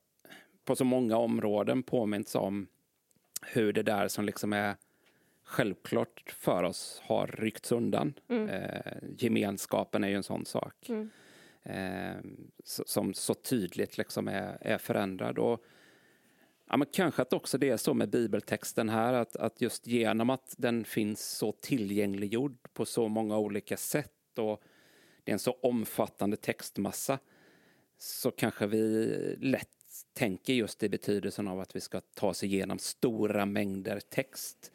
på 0.64 0.76
så 0.76 0.84
många 0.84 1.16
områden 1.16 1.82
påminns 1.82 2.34
om 2.34 2.66
hur 3.42 3.72
det 3.72 3.82
där 3.82 4.08
som 4.08 4.24
liksom 4.24 4.52
är 4.52 4.74
självklart 5.44 6.34
för 6.38 6.62
oss 6.62 7.02
har 7.04 7.26
ryckts 7.26 7.72
undan. 7.72 8.14
Mm. 8.28 8.48
Eh, 8.48 8.92
gemenskapen 9.18 10.04
är 10.04 10.08
ju 10.08 10.16
en 10.16 10.22
sån 10.22 10.46
sak. 10.46 10.88
Mm. 10.88 11.10
Eh, 11.62 12.16
som 12.64 13.14
så 13.14 13.34
tydligt 13.34 13.98
liksom 13.98 14.28
är, 14.28 14.58
är 14.60 14.78
förändrad. 14.78 15.38
Och, 15.38 15.64
ja, 16.70 16.76
men 16.76 16.88
kanske 16.92 17.22
att 17.22 17.32
också 17.32 17.58
det 17.58 17.68
är 17.68 17.76
så 17.76 17.94
med 17.94 18.10
bibeltexten 18.10 18.88
här, 18.88 19.12
att, 19.12 19.36
att 19.36 19.60
just 19.60 19.86
genom 19.86 20.30
att 20.30 20.54
den 20.58 20.84
finns 20.84 21.28
så 21.28 21.52
tillgängliggjord 21.52 22.58
på 22.72 22.86
så 22.86 23.08
många 23.08 23.38
olika 23.38 23.76
sätt 23.76 24.38
och 24.38 24.62
det 25.24 25.30
är 25.30 25.32
en 25.32 25.38
så 25.38 25.58
omfattande 25.62 26.36
textmassa 26.36 27.18
så 27.98 28.30
kanske 28.30 28.66
vi 28.66 29.06
lätt 29.40 29.68
tänker 30.14 30.52
just 30.52 30.82
i 30.82 30.88
betydelsen 30.88 31.48
av 31.48 31.60
att 31.60 31.76
vi 31.76 31.80
ska 31.80 32.00
ta 32.00 32.28
oss 32.28 32.44
igenom 32.44 32.78
stora 32.78 33.46
mängder 33.46 34.00
text. 34.00 34.72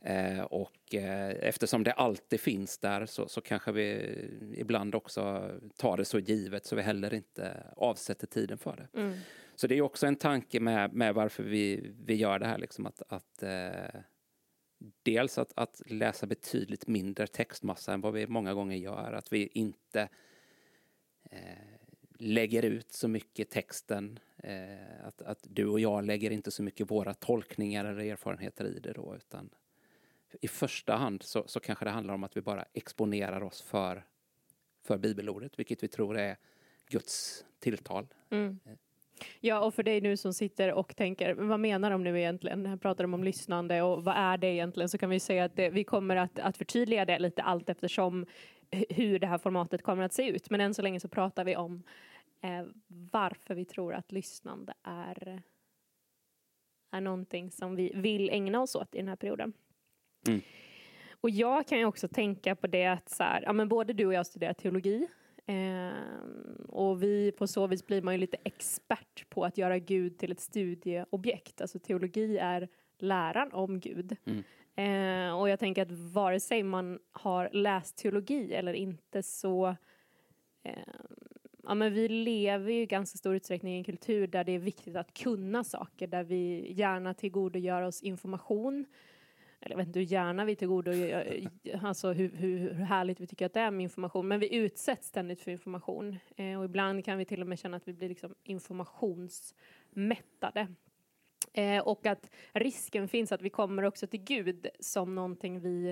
Eh, 0.00 0.40
och 0.40 0.94
eh, 0.94 1.30
eftersom 1.30 1.84
det 1.84 1.92
alltid 1.92 2.40
finns 2.40 2.78
där 2.78 3.06
så, 3.06 3.28
så 3.28 3.40
kanske 3.40 3.72
vi 3.72 4.16
ibland 4.56 4.94
också 4.94 5.50
tar 5.76 5.96
det 5.96 6.04
så 6.04 6.18
givet 6.18 6.66
så 6.66 6.76
vi 6.76 6.82
heller 6.82 7.14
inte 7.14 7.66
avsätter 7.76 8.26
tiden 8.26 8.58
för 8.58 8.76
det. 8.76 9.00
Mm. 9.00 9.18
Så 9.56 9.66
det 9.66 9.74
är 9.78 9.82
också 9.82 10.06
en 10.06 10.16
tanke 10.16 10.60
med, 10.60 10.92
med 10.92 11.14
varför 11.14 11.42
vi, 11.42 11.92
vi 12.04 12.14
gör 12.14 12.38
det 12.38 12.46
här, 12.46 12.58
liksom 12.58 12.86
att, 12.86 13.02
att 13.08 13.42
eh, 13.42 14.00
dels 15.02 15.38
att, 15.38 15.52
att 15.56 15.82
läsa 15.86 16.26
betydligt 16.26 16.86
mindre 16.86 17.26
textmassa 17.26 17.92
än 17.92 18.00
vad 18.00 18.12
vi 18.12 18.26
många 18.26 18.54
gånger 18.54 18.76
gör, 18.76 19.12
att 19.12 19.32
vi 19.32 19.46
inte 19.46 20.08
eh, 21.30 21.38
lägger 22.18 22.62
ut 22.62 22.92
så 22.92 23.08
mycket 23.08 23.50
texten, 23.50 24.18
eh, 24.36 25.06
att, 25.06 25.22
att 25.22 25.38
du 25.42 25.66
och 25.66 25.80
jag 25.80 26.04
lägger 26.04 26.30
inte 26.30 26.50
så 26.50 26.62
mycket 26.62 26.90
våra 26.90 27.14
tolkningar 27.14 27.84
eller 27.84 28.04
erfarenheter 28.04 28.64
i 28.64 28.78
det 28.78 28.92
då, 28.92 29.14
utan 29.16 29.50
i 30.40 30.48
första 30.48 30.96
hand 30.96 31.22
så, 31.22 31.44
så 31.46 31.60
kanske 31.60 31.84
det 31.84 31.90
handlar 31.90 32.14
om 32.14 32.24
att 32.24 32.36
vi 32.36 32.40
bara 32.40 32.64
exponerar 32.72 33.42
oss 33.42 33.62
för, 33.62 34.06
för 34.82 34.98
bibelordet, 34.98 35.58
vilket 35.58 35.82
vi 35.82 35.88
tror 35.88 36.18
är 36.18 36.36
Guds 36.88 37.44
tilltal. 37.58 38.06
Mm. 38.30 38.60
Ja, 39.40 39.60
och 39.60 39.74
för 39.74 39.82
dig 39.82 40.00
nu 40.00 40.16
som 40.16 40.32
sitter 40.32 40.72
och 40.72 40.96
tänker, 40.96 41.34
vad 41.34 41.60
menar 41.60 41.90
de 41.90 42.04
nu 42.04 42.18
egentligen? 42.18 42.66
Här 42.66 42.76
pratar 42.76 43.04
de 43.04 43.14
om 43.14 43.24
lyssnande 43.24 43.82
och 43.82 44.04
vad 44.04 44.16
är 44.16 44.38
det 44.38 44.46
egentligen? 44.46 44.88
Så 44.88 44.98
kan 44.98 45.10
vi 45.10 45.20
säga 45.20 45.44
att 45.44 45.56
det, 45.56 45.70
vi 45.70 45.84
kommer 45.84 46.16
att, 46.16 46.38
att 46.38 46.56
förtydliga 46.56 47.04
det 47.04 47.18
lite 47.18 47.42
allt 47.42 47.68
eftersom 47.68 48.26
hur 48.88 49.18
det 49.18 49.26
här 49.26 49.38
formatet 49.38 49.82
kommer 49.82 50.02
att 50.02 50.12
se 50.12 50.28
ut. 50.28 50.50
Men 50.50 50.60
än 50.60 50.74
så 50.74 50.82
länge 50.82 51.00
så 51.00 51.08
pratar 51.08 51.44
vi 51.44 51.56
om 51.56 51.82
eh, 52.40 52.66
varför 52.88 53.54
vi 53.54 53.64
tror 53.64 53.94
att 53.94 54.12
lyssnande 54.12 54.74
är, 54.82 55.42
är 56.90 57.00
någonting 57.00 57.50
som 57.50 57.76
vi 57.76 57.92
vill 57.94 58.30
ägna 58.30 58.60
oss 58.60 58.74
åt 58.74 58.94
i 58.94 58.98
den 58.98 59.08
här 59.08 59.16
perioden. 59.16 59.52
Mm. 60.28 60.40
Och 61.20 61.30
jag 61.30 61.66
kan 61.68 61.78
ju 61.78 61.84
också 61.84 62.08
tänka 62.08 62.56
på 62.56 62.66
det 62.66 62.86
att 62.86 63.08
så 63.08 63.22
här, 63.22 63.42
ja, 63.42 63.52
men 63.52 63.68
både 63.68 63.92
du 63.92 64.06
och 64.06 64.14
jag 64.14 64.26
studerar 64.26 64.52
teologi 64.52 65.06
eh, 65.46 65.92
och 66.68 67.02
vi 67.02 67.32
på 67.32 67.46
så 67.46 67.66
vis 67.66 67.86
blir 67.86 68.02
man 68.02 68.14
ju 68.14 68.18
lite 68.18 68.36
expert 68.44 69.30
på 69.30 69.44
att 69.44 69.58
göra 69.58 69.78
Gud 69.78 70.18
till 70.18 70.32
ett 70.32 70.40
studieobjekt. 70.40 71.60
Alltså 71.60 71.78
teologi 71.78 72.38
är 72.38 72.68
läran 72.98 73.52
om 73.52 73.80
Gud. 73.80 74.16
Mm. 74.24 74.44
Eh, 74.76 75.40
och 75.40 75.48
jag 75.48 75.58
tänker 75.58 75.82
att 75.82 75.92
vare 75.92 76.40
sig 76.40 76.62
man 76.62 76.98
har 77.12 77.50
läst 77.52 77.96
teologi 77.96 78.54
eller 78.54 78.72
inte 78.72 79.22
så 79.22 79.76
eh, 80.62 80.78
ja, 81.66 81.74
men 81.74 81.92
vi 81.92 82.08
lever 82.08 82.72
ju 82.72 82.80
i 82.80 82.86
ganska 82.86 83.18
stor 83.18 83.34
utsträckning 83.34 83.74
i 83.74 83.78
en 83.78 83.84
kultur 83.84 84.26
där 84.26 84.44
det 84.44 84.52
är 84.52 84.58
viktigt 84.58 84.96
att 84.96 85.14
kunna 85.14 85.64
saker, 85.64 86.06
där 86.06 86.24
vi 86.24 86.72
gärna 86.72 87.14
tillgodogör 87.14 87.82
oss 87.82 88.02
information. 88.02 88.86
Eller 89.64 89.72
jag 89.72 89.76
vet 89.78 89.86
inte 89.86 89.98
hur 89.98 90.06
gärna 90.06 90.44
vi 90.44 90.56
tillgodogör 90.56 91.40
alltså 91.82 92.12
hur, 92.12 92.30
hur, 92.36 92.72
härligt 92.72 93.20
vi 93.20 93.26
tycker 93.26 93.46
att 93.46 93.52
det 93.52 93.60
är 93.60 93.70
med 93.70 93.82
information, 93.82 94.28
men 94.28 94.40
vi 94.40 94.54
utsätts 94.54 95.08
ständigt 95.08 95.40
för 95.40 95.50
information. 95.50 96.18
Eh, 96.36 96.58
och 96.58 96.64
ibland 96.64 97.04
kan 97.04 97.18
vi 97.18 97.24
till 97.24 97.40
och 97.40 97.46
med 97.48 97.58
känna 97.58 97.76
att 97.76 97.88
vi 97.88 97.92
blir 97.92 98.08
liksom 98.08 98.34
informationsmättade. 98.42 100.68
Eh, 101.52 101.82
och 101.88 102.06
att 102.06 102.30
risken 102.52 103.08
finns 103.08 103.32
att 103.32 103.42
vi 103.42 103.50
kommer 103.50 103.82
också 103.82 104.06
till 104.06 104.20
Gud 104.24 104.66
som 104.80 105.14
någonting 105.14 105.60
vi, 105.60 105.88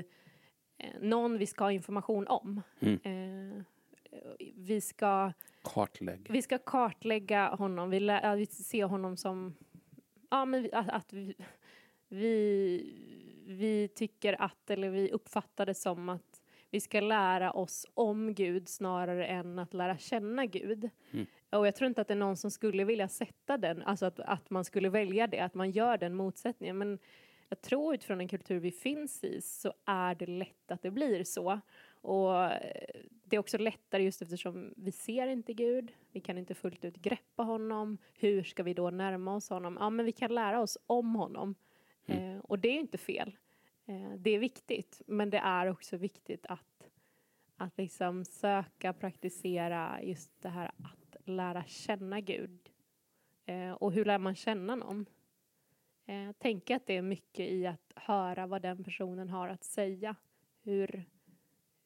eh, 0.79 0.91
någon 1.00 1.38
vi 1.38 1.47
ska 1.47 1.64
ha 1.64 1.73
information 1.73 2.26
om. 2.29 2.61
Mm. 2.81 3.00
Eh, 3.05 3.62
vi 4.57 4.81
ska 4.81 5.33
Kartlägg. 5.62 6.26
vi 6.31 6.43
ska 6.43 6.59
kartlägga 6.59 7.49
honom, 7.55 7.91
vi, 7.91 8.00
lä- 8.00 8.35
vi 8.37 8.47
ser 8.47 8.85
honom 8.85 9.17
som, 9.17 9.55
ja 10.31 10.45
men 10.45 10.62
vi- 10.62 10.73
att, 10.73 10.88
att 10.88 11.12
vi, 11.12 11.35
vi, 12.09 12.95
vi 13.47 13.89
tycker 13.89 14.43
att, 14.43 14.71
eller 14.71 14.91
vi 14.91 15.11
uppfattar 15.11 15.67
det 15.67 15.75
som 15.75 16.09
att 16.09 16.43
vi 16.71 16.81
ska 16.81 17.01
lära 17.01 17.53
oss 17.53 17.87
om 17.95 18.35
Gud 18.35 18.69
snarare 18.69 19.27
än 19.27 19.59
att 19.59 19.75
lära 19.75 19.99
känna 19.99 20.47
Gud. 20.47 20.91
Mm. 21.13 21.27
Och 21.51 21.67
jag 21.67 21.75
tror 21.75 21.89
inte 21.89 22.01
att 22.01 22.09
det 22.09 22.15
är 22.15 22.19
någon 22.19 22.37
som 22.37 22.51
skulle 22.51 22.85
vilja 22.85 23.09
sätta 23.09 23.59
den, 23.59 23.83
alltså 23.83 24.07
att, 24.07 24.21
att 24.21 24.51
man 24.51 24.65
skulle 24.65 24.89
välja 24.89 25.27
det, 25.27 25.41
att 25.41 25.55
man 25.55 25.71
gör 25.71 25.99
den 25.99 26.15
motsättningen. 26.15 26.79
Men 26.79 26.99
jag 27.49 27.61
tror 27.61 27.95
utifrån 27.95 28.19
den 28.19 28.29
kultur 28.29 28.59
vi 28.59 28.71
finns 28.71 29.25
i 29.25 29.41
så 29.41 29.73
är 29.85 30.15
det 30.15 30.27
lätt 30.27 30.71
att 30.71 30.83
det 30.83 30.91
blir 30.91 31.25
så. 31.25 31.61
Och 32.01 32.45
eh, 32.45 33.01
det 33.25 33.37
är 33.37 33.41
också 33.41 33.59
lättare 33.59 34.03
just 34.03 34.23
eftersom 34.23 34.75
vi 34.77 34.93
ser 34.93 35.27
inte 35.27 35.53
Gud, 35.53 35.93
vi 36.13 36.21
kan 36.21 36.39
inte 36.39 36.55
fullt 36.55 36.85
ut 36.85 36.97
greppa 36.97 37.43
honom. 37.43 37.99
Hur 38.15 38.43
ska 38.43 38.63
vi 38.63 38.75
då 38.75 38.91
närma 38.91 39.35
oss 39.35 39.51
honom? 39.51 39.77
Ja, 39.81 39.91
men 39.91 40.07
vi 40.07 40.13
kan 40.13 40.35
lära 40.35 40.61
oss 40.61 40.79
om 40.87 41.15
honom. 41.15 41.55
Mm. 42.07 42.37
Eh, 42.37 42.39
och 42.41 42.59
det 42.59 42.69
är 42.69 42.81
inte 42.81 42.99
fel. 42.99 43.37
Eh, 43.87 44.11
det 44.19 44.31
är 44.31 44.39
viktigt, 44.39 45.03
men 45.07 45.31
det 45.31 45.39
är 45.39 45.67
också 45.67 45.97
viktigt 45.97 46.47
att, 46.47 46.89
att 47.57 47.79
liksom 47.79 48.25
söka, 48.25 48.93
praktisera 48.93 50.03
just 50.03 50.43
det 50.43 50.49
här 50.49 50.71
att 50.85 51.17
lära 51.29 51.65
känna 51.65 52.21
Gud. 52.21 52.71
Eh, 53.47 53.73
och 53.73 53.93
hur 53.93 54.05
lär 54.05 54.19
man 54.19 54.35
känna 54.35 54.77
någon? 54.77 55.07
Eh, 56.07 56.33
tänka 56.33 56.77
att 56.77 56.87
det 56.87 56.97
är 56.97 57.03
mycket 57.03 57.51
i 57.51 57.67
att 57.67 57.93
höra 57.97 58.47
vad 58.47 58.63
den 58.63 58.85
personen 58.85 59.29
har 59.29 59.49
att 59.49 59.65
säga. 59.65 60.17
Hur 60.63 61.05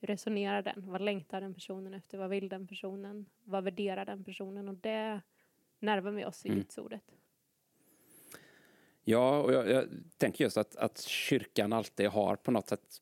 resonerar 0.01 0.63
den? 0.63 0.91
Vad 0.91 1.01
längtar 1.01 1.41
den 1.41 1.55
personen 1.55 1.95
efter? 1.95 2.19
Vad 2.19 2.31
vill 2.31 2.49
den 2.49 2.67
personen? 2.67 3.27
Vad 3.45 3.65
värderar 3.65 4.05
den 4.05 4.25
personen? 4.25 4.69
Och 4.69 4.75
det 4.75 5.21
närmar 5.79 6.11
vi 6.11 6.25
oss 6.25 6.47
i 6.47 6.49
Mm. 6.49 6.59
Guds 6.61 6.79
ordet. 6.79 7.17
Ja, 9.09 9.41
och 9.41 9.53
jag, 9.53 9.69
jag 9.71 9.89
tänker 10.17 10.45
just 10.45 10.57
att, 10.57 10.77
att 10.77 11.01
kyrkan 11.01 11.73
alltid 11.73 12.09
har 12.09 12.37
på 12.37 12.51
något 12.51 12.69
sätt 12.69 13.01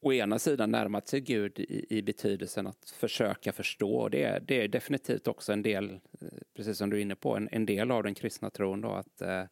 å 0.00 0.12
ena 0.12 0.38
sidan 0.38 0.70
närmat 0.70 1.08
sig 1.08 1.20
Gud 1.20 1.60
i, 1.60 1.86
i 1.98 2.02
betydelsen 2.02 2.66
att 2.66 2.90
försöka 2.90 3.52
förstå. 3.52 4.08
Det, 4.08 4.24
är, 4.24 4.40
det 4.40 4.64
är 4.64 4.68
definitivt 4.68 5.28
också 5.28 5.52
en 5.52 5.62
del, 5.62 5.90
eh, 6.20 6.28
precis 6.54 6.78
som 6.78 6.90
du 6.90 6.96
är 6.96 7.00
inne 7.00 7.14
på, 7.14 7.36
en, 7.36 7.48
en 7.52 7.66
del 7.66 7.90
av 7.90 8.02
den 8.02 8.14
kristna 8.14 8.50
tron 8.50 8.80
då 8.80 8.88
att 8.92 9.22
eh, 9.22 9.44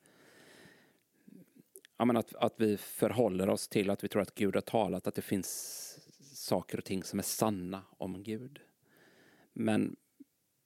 ja, 1.99 2.05
men 2.05 2.17
att, 2.17 2.35
att 2.35 2.55
vi 2.57 2.77
förhåller 2.77 3.49
oss 3.49 3.69
till 3.69 3.91
att 3.91 4.05
vi 4.05 4.09
tror 4.09 4.23
att 4.23 4.35
Gud 4.35 4.55
har 4.55 4.63
talat, 4.63 5.07
att 5.07 5.15
det 5.15 5.23
finns 5.23 5.99
saker 6.33 6.79
och 6.79 6.85
ting 6.85 7.03
som 7.05 7.19
är 7.19 7.23
sanna 7.23 7.83
om 7.91 8.23
Gud. 8.23 8.61
Men 9.53 9.97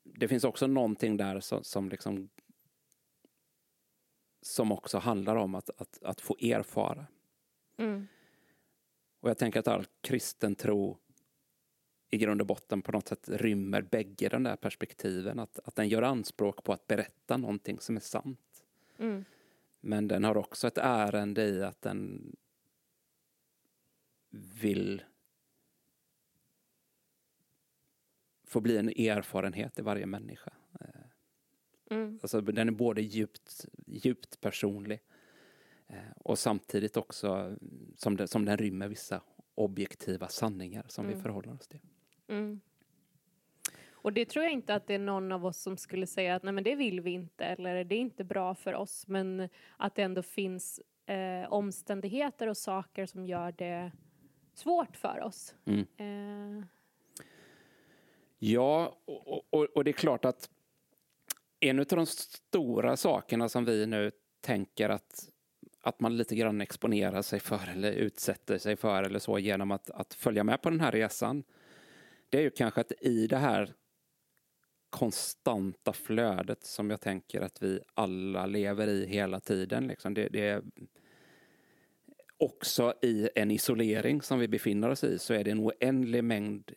det 0.03 0.29
finns 0.29 0.45
också 0.45 0.67
någonting 0.67 1.17
där 1.17 1.41
som, 1.41 1.65
som 1.65 1.89
liksom 1.89 2.29
som 4.47 4.73
också 4.73 4.99
handlar 4.99 5.37
om 5.37 5.55
att, 5.55 5.71
att, 5.77 6.03
att 6.03 6.21
få 6.21 6.37
erfara. 6.41 7.07
Mm. 7.77 8.07
Och 9.21 9.31
jag 9.31 9.39
tänker 9.39 9.61
att 9.61 9.69
all 9.69 9.87
kristen 10.01 10.55
tro 10.55 10.99
i 12.11 12.19
grund 12.19 12.41
och 12.41 12.47
botten 12.47 12.83
på 12.83 12.93
något 12.93 13.09
sätt 13.09 13.29
rymmer 13.29 13.83
bägge 13.83 14.29
de 14.29 14.43
där 14.43 14.57
perspektiven. 14.57 15.39
Att, 15.39 15.59
att 15.65 15.75
den 15.75 15.89
gör 15.89 16.03
anspråk 16.03 16.65
på 16.65 16.73
att 16.73 16.87
berätta 16.87 17.37
någonting 17.37 17.81
som 17.81 17.97
är 17.97 18.01
sant. 18.01 18.65
Mm. 18.99 19.25
Men 19.81 20.09
den 20.09 20.25
har 20.25 20.37
också 20.37 20.67
ett 20.67 20.79
ärende 20.79 21.45
i 21.45 21.63
att 21.63 21.83
den 21.83 22.33
vill 24.31 25.03
få 28.45 28.61
bli 28.61 28.77
en 28.77 28.89
erfarenhet 28.89 29.79
i 29.79 29.83
varje 29.83 30.07
människa. 30.07 30.53
Mm. 31.91 32.19
Alltså, 32.23 32.41
den 32.41 32.69
är 32.69 32.73
både 32.73 33.03
djupt, 33.03 33.67
djupt 33.87 34.41
personlig 34.41 35.01
eh, 35.89 35.97
och 36.17 36.39
samtidigt 36.39 36.97
också 36.97 37.57
som 37.97 38.17
den, 38.17 38.29
som 38.29 38.45
den 38.45 38.57
rymmer 38.57 38.89
vissa 38.89 39.21
objektiva 39.55 40.29
sanningar 40.29 40.85
som 40.89 41.05
Mm. 41.05 41.17
vi 41.17 41.23
förhåller 41.23 41.53
oss 41.53 41.69
till. 41.69 41.81
Mm. 42.29 42.61
Och 43.91 44.13
det 44.13 44.25
tror 44.25 44.45
jag 44.45 44.53
inte 44.53 44.75
att 44.75 44.87
det 44.87 44.95
är 44.95 44.99
någon 44.99 45.33
av 45.33 45.47
oss 45.47 45.59
som 45.59 45.77
skulle 45.77 46.07
säga 46.07 46.35
att 46.35 46.43
nej 46.43 46.53
men 46.53 46.65
det 46.65 46.75
vill 46.75 47.01
vi 47.01 47.11
inte 47.11 47.45
eller 47.45 47.85
det 47.85 47.95
är 47.95 47.99
inte 48.01 48.25
bra 48.25 48.55
för 48.55 48.75
oss 48.75 49.09
men 49.09 49.49
att 49.77 49.95
det 49.95 50.03
ändå 50.03 50.23
finns 50.23 50.81
eh, 51.07 51.53
omständigheter 51.53 52.47
och 52.49 52.57
saker 52.57 53.07
som 53.07 53.27
gör 53.27 53.53
det 53.53 53.93
svårt 54.55 54.97
för 54.97 55.21
oss. 55.21 55.55
Mm. 55.65 55.87
Eh, 56.61 56.67
Ja, 58.39 58.99
och, 59.05 59.55
och, 59.55 59.65
och 59.65 59.85
det 59.85 59.91
är 59.91 59.93
klart 59.93 60.25
att 60.25 60.51
en 61.69 61.79
av 61.79 61.87
de 61.87 62.07
stora 62.07 62.97
sakerna 62.97 63.49
som 63.49 63.65
vi 63.65 63.87
nu 63.87 64.11
tänker 64.41 64.89
att, 64.89 65.29
att 65.81 66.01
man 66.01 66.17
lite 66.17 66.37
grann 66.37 66.61
exponerar 66.61 67.23
sig 67.23 67.41
för 67.41 67.71
eller 67.73 67.93
utsätter 67.93 68.59
sig 68.59 68.77
för 68.77 69.03
eller 69.03 69.19
så 69.19 69.39
genom 69.39 69.71
att, 69.71 69.91
att 69.91 70.15
följa 70.15 70.45
med 70.45 70.63
på 70.63 70.71
den 70.71 70.81
här 70.81 70.93
resan. 70.93 71.45
Det 72.29 72.39
är 72.39 72.43
ju 72.43 72.51
kanske 72.51 72.81
att 72.81 72.93
i 73.01 73.27
det 73.27 73.37
här 73.37 73.75
konstanta 74.91 75.93
flödet 75.93 76.65
som 76.65 76.91
jag 76.91 77.01
tänker 77.01 77.41
att 77.41 77.63
vi 77.63 77.81
alla 77.95 78.47
lever 78.47 78.89
i 78.89 79.07
hela 79.07 79.41
tiden. 79.41 79.87
Liksom. 79.87 80.15
Det, 80.15 80.29
det 80.29 80.49
är 80.49 80.63
också 82.39 82.95
i 83.03 83.29
en 83.35 83.51
isolering 83.51 84.23
som 84.23 84.39
vi 84.39 84.49
befinner 84.49 84.91
oss 84.91 85.05
i 85.05 85.19
så 85.19 85.35
är 85.35 85.45
det 85.45 85.51
en 85.51 85.61
oändlig 85.61 86.25
mängd 86.25 86.73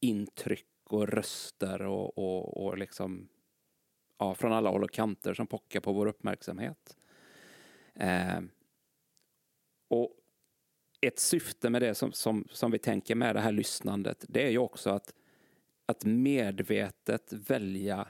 intryck 0.00 0.66
och 0.84 1.08
röster 1.08 1.82
och, 1.82 2.18
och, 2.18 2.66
och 2.66 2.78
liksom 2.78 3.28
ja, 4.18 4.34
från 4.34 4.52
alla 4.52 4.70
håll 4.70 4.84
och 4.84 4.92
kanter 4.92 5.34
som 5.34 5.46
pockar 5.46 5.80
på 5.80 5.92
vår 5.92 6.06
uppmärksamhet. 6.06 6.96
Eh, 7.94 8.40
och 9.88 10.12
ett 11.00 11.18
syfte 11.18 11.70
med 11.70 11.82
det 11.82 11.94
som, 11.94 12.12
som, 12.12 12.48
som 12.50 12.70
vi 12.70 12.78
tänker 12.78 13.14
med 13.14 13.36
det 13.36 13.40
här 13.40 13.52
lyssnandet, 13.52 14.24
det 14.28 14.46
är 14.46 14.50
ju 14.50 14.58
också 14.58 14.90
att, 14.90 15.14
att 15.86 16.04
medvetet 16.04 17.32
välja 17.32 18.08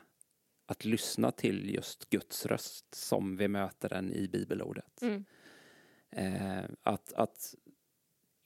att 0.66 0.84
lyssna 0.84 1.30
till 1.30 1.74
just 1.74 2.10
Guds 2.10 2.46
röst 2.46 2.94
som 2.94 3.36
vi 3.36 3.48
möter 3.48 3.88
den 3.88 4.12
i 4.12 4.28
bibelordet. 4.28 5.02
mm. 5.02 5.24
Eh, 6.10 6.64
att, 6.82 7.12
att 7.12 7.54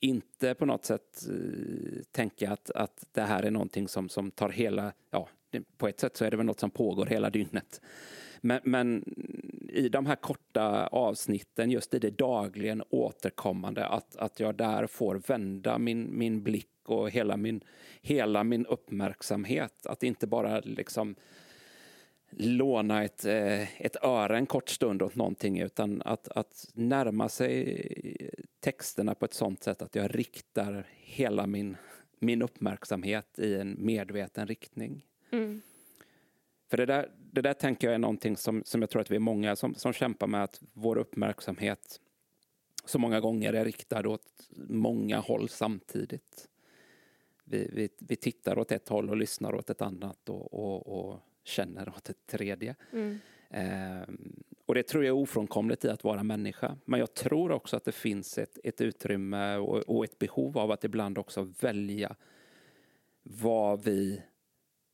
inte 0.00 0.54
på 0.54 0.66
något 0.66 0.84
sätt 0.84 1.26
eh, 1.28 2.02
tänka 2.10 2.52
att, 2.52 2.70
att 2.70 3.06
det 3.12 3.22
här 3.22 3.42
är 3.42 3.50
någonting 3.50 3.88
som, 3.88 4.08
som 4.08 4.30
tar 4.30 4.48
hela, 4.48 4.92
ja, 5.10 5.28
på 5.76 5.88
ett 5.88 6.00
sätt 6.00 6.16
så 6.16 6.24
är 6.24 6.30
det 6.30 6.36
väl 6.36 6.46
något 6.46 6.60
som 6.60 6.70
pågår 6.70 7.06
hela 7.06 7.30
dygnet. 7.30 7.80
Men, 8.40 8.60
men 8.64 9.04
i 9.68 9.88
de 9.88 10.06
här 10.06 10.16
korta 10.16 10.86
avsnitten, 10.86 11.70
just 11.70 11.94
i 11.94 11.98
det 11.98 12.10
dagligen 12.10 12.82
återkommande, 12.90 13.86
att, 13.86 14.16
att 14.16 14.40
jag 14.40 14.54
där 14.54 14.86
får 14.86 15.22
vända 15.26 15.78
min, 15.78 16.18
min 16.18 16.42
blick 16.42 16.66
och 16.84 17.10
hela 17.10 17.36
min, 17.36 17.60
hela 18.02 18.44
min 18.44 18.66
uppmärksamhet. 18.66 19.86
Att 19.86 20.02
inte 20.02 20.26
bara 20.26 20.60
liksom 20.60 21.14
låna 22.30 23.04
ett, 23.04 23.24
eh, 23.24 23.82
ett 23.82 23.96
öra 24.02 24.36
en 24.36 24.46
kort 24.46 24.68
stund 24.68 25.02
åt 25.02 25.14
någonting 25.14 25.60
utan 25.60 26.02
att, 26.02 26.28
att 26.28 26.70
närma 26.74 27.28
sig 27.28 28.40
texterna 28.60 29.14
på 29.14 29.24
ett 29.24 29.34
sånt 29.34 29.62
sätt 29.62 29.82
att 29.82 29.94
jag 29.94 30.18
riktar 30.18 30.86
hela 30.90 31.46
min, 31.46 31.76
min 32.18 32.42
uppmärksamhet 32.42 33.38
i 33.38 33.54
en 33.54 33.76
medveten 33.78 34.46
riktning. 34.46 35.04
Mm. 35.30 35.62
För 36.68 36.76
det 36.76 36.86
där, 36.86 37.10
det 37.32 37.40
där 37.40 37.54
tänker 37.54 37.86
jag 37.86 37.94
är 37.94 37.98
någonting 37.98 38.36
som, 38.36 38.62
som 38.64 38.80
jag 38.80 38.90
tror 38.90 39.02
att 39.02 39.10
vi 39.10 39.16
är 39.16 39.20
många 39.20 39.56
som, 39.56 39.74
som 39.74 39.92
kämpar 39.92 40.26
med 40.26 40.44
att 40.44 40.60
vår 40.72 40.98
uppmärksamhet 40.98 42.00
så 42.84 42.98
många 42.98 43.20
gånger 43.20 43.52
är 43.52 43.64
riktad 43.64 44.08
åt 44.08 44.48
många 44.68 45.18
håll 45.18 45.48
samtidigt. 45.48 46.48
Vi, 47.44 47.70
vi, 47.72 47.88
vi 47.98 48.16
tittar 48.16 48.58
åt 48.58 48.72
ett 48.72 48.88
håll 48.88 49.10
och 49.10 49.16
lyssnar 49.16 49.54
åt 49.54 49.70
ett 49.70 49.82
annat 49.82 50.28
och, 50.28 50.54
och, 50.54 50.86
och 50.86 51.20
känner 51.44 51.88
åt 51.88 52.10
ett 52.10 52.26
tredje. 52.26 52.74
Mm. 52.92 53.18
Ehm, 53.50 54.42
och 54.66 54.74
det 54.74 54.82
tror 54.82 55.04
jag 55.04 55.16
är 55.16 55.22
ofrånkomligt 55.22 55.84
i 55.84 55.88
att 55.88 56.04
vara 56.04 56.22
människa. 56.22 56.76
Men 56.84 57.00
jag 57.00 57.14
tror 57.14 57.52
också 57.52 57.76
att 57.76 57.84
det 57.84 57.92
finns 57.92 58.38
ett, 58.38 58.58
ett 58.64 58.80
utrymme 58.80 59.56
och, 59.56 59.76
och 59.76 60.04
ett 60.04 60.18
behov 60.18 60.58
av 60.58 60.70
att 60.70 60.84
ibland 60.84 61.18
också 61.18 61.52
välja 61.60 62.16
vad 63.22 63.84
vi, 63.84 64.22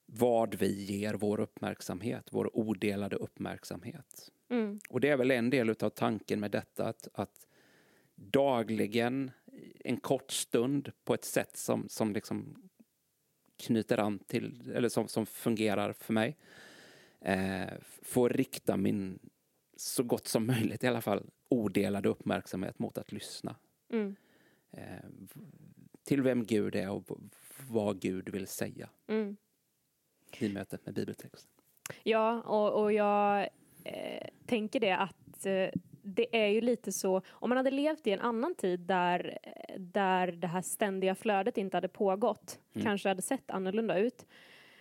vad 0.07 0.55
vi 0.55 0.85
ger 0.85 1.15
vår 1.15 1.41
uppmärksamhet, 1.41 2.29
vår 2.33 2.57
odelade 2.57 3.17
uppmärksamhet. 3.17 4.33
Mm. 4.49 4.81
Och 4.89 5.01
det 5.01 5.09
är 5.09 5.17
väl 5.17 5.31
en 5.31 5.51
del 5.51 5.71
av 5.71 5.91
tanken 5.91 6.41
med 6.41 6.51
detta, 6.51 6.85
att, 6.85 7.09
att 7.13 7.47
dagligen, 8.15 9.31
en 9.85 9.97
kort 9.97 10.31
stund 10.31 10.93
på 11.05 11.15
ett 11.15 11.25
sätt 11.25 11.57
som, 11.57 11.89
som 11.89 12.13
liksom 12.13 12.69
knyter 13.57 13.99
an 13.99 14.19
till, 14.19 14.73
eller 14.75 14.89
som, 14.89 15.09
som 15.09 15.27
fungerar 15.27 15.93
för 15.93 16.13
mig, 16.13 16.37
eh, 17.21 17.73
får 18.03 18.31
rikta 18.31 18.77
min, 18.77 19.19
så 19.77 20.03
gott 20.03 20.29
som 20.29 20.47
möjligt 20.47 20.85
i 20.85 20.87
alla 20.87 21.01
fall, 21.01 21.31
odelade 21.49 22.09
uppmärksamhet 22.09 22.79
mot 22.79 22.99
att 22.99 23.13
lyssna. 23.13 23.57
Mm. 23.93 24.17
Eh, 24.71 25.11
till 26.05 26.23
vem 26.23 26.45
Gud 26.45 26.75
är 26.75 26.91
och 26.91 27.19
vad 27.69 28.01
Gud 28.01 28.29
vill 28.29 28.47
säga 28.47 28.89
Mm. 29.09 29.37
I 30.43 30.49
mötet 30.53 30.87
med 30.87 30.95
bibeltexten. 30.95 31.51
Ja, 32.03 32.41
och, 32.43 32.83
och 32.83 32.93
jag 32.93 33.49
eh, 33.85 34.29
tänker 34.47 34.81
det 34.81 34.97
att 34.97 35.47
eh, 35.47 35.69
det 36.03 36.43
är 36.45 36.47
ju 36.47 36.61
lite 36.61 36.93
så, 36.93 37.23
om 37.29 37.49
man 37.49 37.57
hade 37.57 37.71
levt 37.71 38.07
i 38.07 38.11
en 38.11 38.21
annan 38.21 38.55
tid 38.55 38.81
där, 38.81 39.39
eh, 39.43 39.81
där 39.81 40.33
det 40.33 40.47
här 40.47 40.63
ständiga 40.63 41.15
flödet 41.15 41.59
inte 41.59 41.77
hade 41.77 41.89
pågått, 41.89 42.59
Mm. 42.75 42.85
kanske 42.87 43.09
hade 43.09 43.23
sett 43.23 43.51
annorlunda 43.51 43.99
ut. 43.99 44.27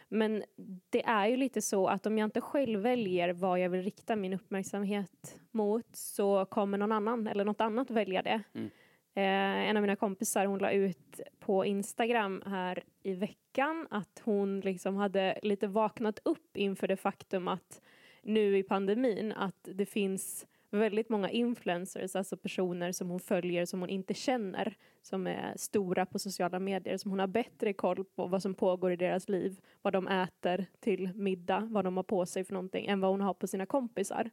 Men 0.08 0.44
det 0.90 1.06
är 1.06 1.28
ju 1.28 1.38
lite 1.38 1.62
så 1.62 1.88
att 1.88 2.06
om 2.06 2.18
jag 2.18 2.28
inte 2.28 2.42
själv 2.42 2.80
väljer 2.80 3.34
vad 3.34 3.60
jag 3.60 3.70
vill 3.70 3.82
rikta 3.82 4.16
min 4.16 4.34
uppmärksamhet 4.34 5.40
mot 5.52 5.96
så 5.96 6.46
kommer 6.46 6.78
någon 6.78 6.92
annan 6.92 7.28
eller 7.28 7.46
något 7.46 7.62
annat 7.62 7.90
välja 7.92 8.22
det. 8.22 8.42
Mm. 8.54 8.70
Eh, 9.18 9.70
en 9.70 9.78
av 9.78 9.82
mina 9.82 9.96
kompisar 9.96 10.46
hon 10.46 10.60
la 10.60 10.72
ut 10.72 11.22
på 11.40 11.66
Instagram 11.66 12.44
här 12.46 12.84
i 13.04 13.14
veckan 13.14 13.88
att 13.90 14.22
hon 14.24 14.60
liksom 14.60 14.96
hade 14.96 15.40
lite 15.44 15.68
vaknat 15.68 16.20
upp 16.24 16.58
inför 16.58 16.88
det 16.88 16.98
faktum 16.98 17.48
att 17.48 17.82
nu 18.22 18.58
i 18.58 18.64
pandemin 18.64 19.32
att 19.32 19.70
det 19.74 19.86
finns 19.86 20.48
väldigt 20.70 21.10
många 21.10 21.30
influencers, 21.30 22.16
alltså 22.16 22.38
personer 22.38 22.92
som 22.92 23.10
hon 23.10 23.20
följer 23.20 23.66
som 23.66 23.80
hon 23.80 23.90
inte 23.90 24.14
känner, 24.14 24.76
som 25.02 25.28
är 25.28 25.54
stora 25.58 26.06
på 26.06 26.20
sociala 26.20 26.60
medier, 26.60 26.98
som 26.98 27.12
hon 27.12 27.20
har 27.20 27.28
bättre 27.28 27.74
koll 27.74 28.06
på 28.06 28.28
vad 28.28 28.42
som 28.42 28.54
pågår 28.54 28.92
i 28.92 28.96
deras 28.96 29.30
liv, 29.30 29.60
vad 29.82 29.94
de 29.94 30.08
äter 30.08 30.66
till 30.80 31.14
middag, 31.16 31.68
vad 31.72 31.86
de 31.86 31.98
har 31.98 32.04
på 32.04 32.26
sig 32.26 32.44
för 32.44 32.54
någonting, 32.54 32.88
än 32.88 33.00
vad 33.00 33.12
hon 33.12 33.22
har 33.22 33.34
på 33.34 33.48
sina 33.48 33.66
kompisar. 33.66 34.30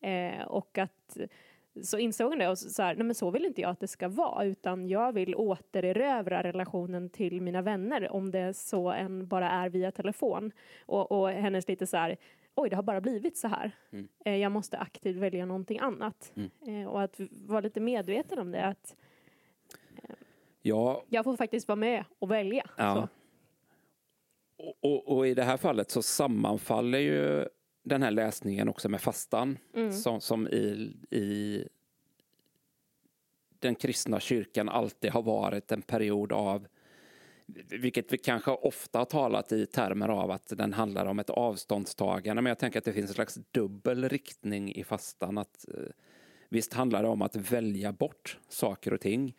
Eh, 0.00 0.42
och 0.42 0.78
att 0.78 1.18
så 1.84 1.98
insåg 1.98 2.30
hon 2.30 2.38
det 2.38 2.48
och 2.48 2.58
så 2.58 2.82
här, 2.82 2.94
nej 2.94 3.04
men 3.04 3.14
så 3.14 3.30
vill 3.30 3.44
inte 3.44 3.60
jag 3.60 3.70
att 3.70 3.80
det 3.80 3.88
ska 3.88 4.08
vara, 4.08 4.44
utan 4.44 4.88
jag 4.88 5.12
vill 5.12 5.34
återerövra 5.34 6.42
relationen 6.42 7.10
till 7.10 7.40
mina 7.40 7.62
vänner, 7.62 8.12
om 8.12 8.30
det 8.30 8.54
så 8.54 8.90
än 8.90 9.26
bara 9.26 9.50
är 9.50 9.68
via 9.68 9.92
telefon. 9.92 10.52
Och, 10.86 11.12
och 11.12 11.30
hennes 11.30 11.68
lite 11.68 11.86
så 11.86 11.96
här, 11.96 12.16
oj 12.54 12.70
det 12.70 12.76
har 12.76 12.82
bara 12.82 13.00
blivit 13.00 13.36
så 13.36 13.48
här. 13.48 13.70
Mm. 13.92 14.08
Eh, 14.24 14.36
jag 14.36 14.52
måste 14.52 14.78
aktivt 14.78 15.16
välja 15.16 15.46
någonting 15.46 15.78
annat. 15.78 16.32
Mm. 16.36 16.50
Eh, 16.66 16.88
och 16.88 17.02
att 17.02 17.20
vara 17.30 17.60
lite 17.60 17.80
medveten 17.80 18.38
om 18.38 18.52
det, 18.52 18.66
att 18.66 18.96
Ja, 20.62 21.04
jag 21.08 21.24
får 21.24 21.36
faktiskt 21.36 21.68
vara 21.68 21.76
med 21.76 22.04
och 22.18 22.30
välja. 22.30 22.70
Ja. 22.76 23.08
Och, 24.56 24.76
och, 24.80 25.16
och 25.16 25.26
i 25.26 25.34
det 25.34 25.42
här 25.42 25.56
fallet 25.56 25.90
så 25.90 26.02
sammanfaller 26.02 26.98
ju 26.98 27.48
den 27.82 28.02
här 28.02 28.10
läsningen 28.10 28.68
också 28.68 28.88
med 28.88 29.00
fastan 29.00 29.58
Mm. 29.74 29.92
som, 29.92 30.20
som 30.20 30.48
i, 30.48 30.96
i 31.10 31.64
den 33.58 33.74
kristna 33.74 34.20
kyrkan 34.20 34.68
alltid 34.68 35.10
har 35.10 35.22
varit 35.22 35.72
en 35.72 35.82
period 35.82 36.32
av 36.32 36.66
vilket 37.68 38.12
vi 38.12 38.18
kanske 38.18 38.50
ofta 38.50 38.98
har 38.98 39.04
talat 39.04 39.52
i 39.52 39.66
termer 39.66 40.08
av 40.08 40.30
att 40.30 40.52
den 40.56 40.72
handlar 40.72 41.06
om 41.06 41.18
ett 41.18 41.30
avståndstagande. 41.30 42.42
Men 42.42 42.50
jag 42.50 42.58
tänker 42.58 42.78
att 42.78 42.84
det 42.84 42.92
finns 42.92 43.10
en 43.10 43.14
slags 43.14 43.38
dubbel 43.50 44.08
riktning 44.08 44.72
i 44.74 44.84
fastan. 44.84 45.38
Att, 45.38 45.64
eh, 45.68 45.84
visst 46.48 46.72
handlar 46.72 47.02
det 47.02 47.08
om 47.08 47.22
att 47.22 47.36
välja 47.36 47.92
bort 47.92 48.38
saker 48.48 48.92
och 48.92 49.00
ting. 49.00 49.36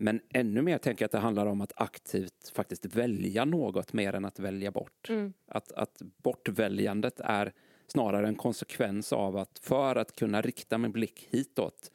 Men 0.00 0.20
ännu 0.28 0.62
mer 0.62 0.78
tänker 0.78 1.02
jag 1.02 1.06
att 1.06 1.12
det 1.12 1.18
handlar 1.18 1.46
om 1.46 1.60
att 1.60 1.72
aktivt 1.76 2.52
faktiskt 2.54 2.86
välja 2.86 3.44
något 3.44 3.92
mer 3.92 4.14
än 4.14 4.24
att 4.24 4.38
välja 4.38 4.70
bort. 4.70 5.08
Mm. 5.08 5.32
Att, 5.46 5.72
att 5.72 6.02
bortväljandet 6.16 7.20
är 7.20 7.52
snarare 7.86 8.28
en 8.28 8.34
konsekvens 8.34 9.12
av 9.12 9.36
att 9.36 9.58
för 9.58 9.96
att 9.96 10.16
kunna 10.16 10.40
rikta 10.40 10.78
min 10.78 10.92
blick 10.92 11.28
hitåt 11.30 11.90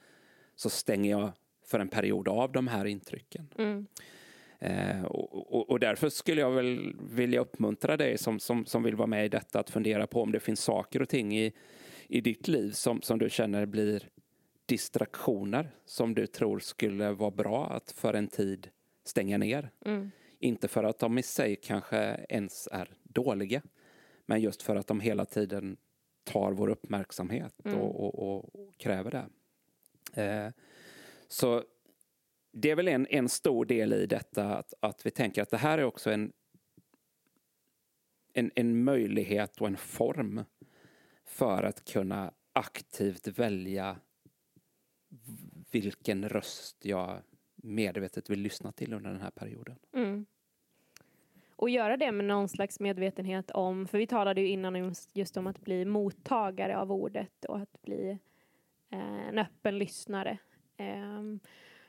så 0.56 0.70
stänger 0.70 1.12
jag 1.12 1.32
för 1.66 1.80
en 1.80 1.88
period 1.88 2.28
av 2.28 2.52
de 2.52 2.68
här 2.68 2.86
intrycken. 2.86 3.48
Mm. 3.58 3.88
Eh, 4.60 5.06
och, 5.06 5.56
och, 5.56 5.70
och, 5.70 5.80
därför 5.80 6.10
skulle 6.10 6.42
jag 6.42 6.52
väl 6.52 6.96
vilja 7.12 7.40
uppmuntra 7.40 7.98
dig 7.98 8.18
som, 8.18 8.40
som, 8.40 8.66
som 8.66 8.84
vill 8.84 8.96
vara 8.96 9.08
med 9.08 9.26
i 9.26 9.30
detta 9.30 9.60
att 9.60 9.70
fundera 9.70 10.08
på 10.08 10.22
om 10.22 10.32
det 10.32 10.40
finns 10.40 10.62
saker 10.62 11.02
och 11.02 11.10
ting 11.10 11.38
i, 11.38 11.54
i 12.08 12.22
ditt 12.22 12.48
liv 12.48 12.72
som, 12.72 13.02
som 13.02 13.20
du 13.20 13.30
känner 13.30 13.66
blir 13.66 14.10
distraktioner 14.66 15.76
som 15.86 16.14
du 16.14 16.28
tror 16.28 16.60
skulle 16.60 17.12
vara 17.12 17.32
bra 17.32 17.68
att 17.68 17.92
för 17.92 18.14
en 18.14 18.28
tid 18.28 18.70
stänga 19.04 19.38
ner. 19.38 19.72
Mm. 19.86 20.12
Inte 20.40 20.68
för 20.68 20.84
att 20.84 21.00
de 21.00 21.18
i 21.18 21.24
sig 21.24 21.56
kanske 21.56 22.26
ens 22.30 22.68
är 22.72 22.94
dåliga, 23.04 23.62
men 24.26 24.42
just 24.42 24.62
för 24.62 24.76
att 24.76 24.88
de 24.88 25.00
hela 25.00 25.26
tiden 25.26 25.78
tar 26.24 26.52
vår 26.52 26.70
uppmärksamhet 26.70 27.54
Mm. 27.66 27.80
och, 27.80 28.04
och, 28.04 28.56
och, 28.56 28.78
kräver 28.78 29.12
det. 29.12 29.30
Eh, 30.24 30.52
så 31.28 31.64
det 32.52 32.72
är 32.72 32.76
väl 32.76 32.88
en, 32.88 33.08
en 33.10 33.30
stor 33.30 33.66
del 33.66 33.94
i 33.94 34.06
detta 34.06 34.56
att, 34.56 34.74
att 34.80 35.06
vi 35.06 35.12
tänker 35.12 35.42
att 35.42 35.50
det 35.50 35.58
här 35.58 35.78
är 35.78 35.84
också 35.84 36.12
en, 36.12 36.32
en, 38.34 38.52
en 38.56 38.84
möjlighet 38.84 39.62
och 39.62 39.68
en 39.68 39.78
form 39.78 40.44
för 41.24 41.64
att 41.64 41.86
kunna 41.86 42.34
aktivt 42.54 43.28
välja 43.28 43.98
vilken 45.72 46.30
röst 46.30 46.86
jag 46.86 47.22
medvetet 47.56 48.30
vill 48.30 48.40
lyssna 48.40 48.72
till 48.72 48.94
under 48.94 49.10
den 49.10 49.22
här 49.22 49.32
perioden. 49.32 49.76
Mm. 49.94 50.26
Och 51.56 51.70
göra 51.70 51.98
det 51.98 52.12
med 52.12 52.26
någon 52.26 52.50
slags 52.50 52.80
medvetenhet 52.80 53.52
om, 53.52 53.88
för 53.88 53.98
vi 53.98 54.08
talade 54.08 54.42
ju 54.42 54.48
innan 54.48 54.96
just 55.14 55.38
om 55.38 55.48
att 55.48 55.62
bli 55.62 55.86
mottagare 55.86 56.78
av 56.78 56.92
ordet 56.92 57.46
och 57.46 57.60
att 57.60 57.82
bli 57.82 58.20
eh, 58.90 59.28
en 59.28 59.38
öppen 59.38 59.78
lyssnare. 59.78 60.38
Eh, 60.78 61.24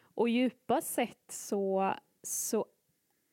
och 0.01 0.29
djupast 0.29 0.95
sett 0.95 1.25
så, 1.29 1.95
så 2.23 2.67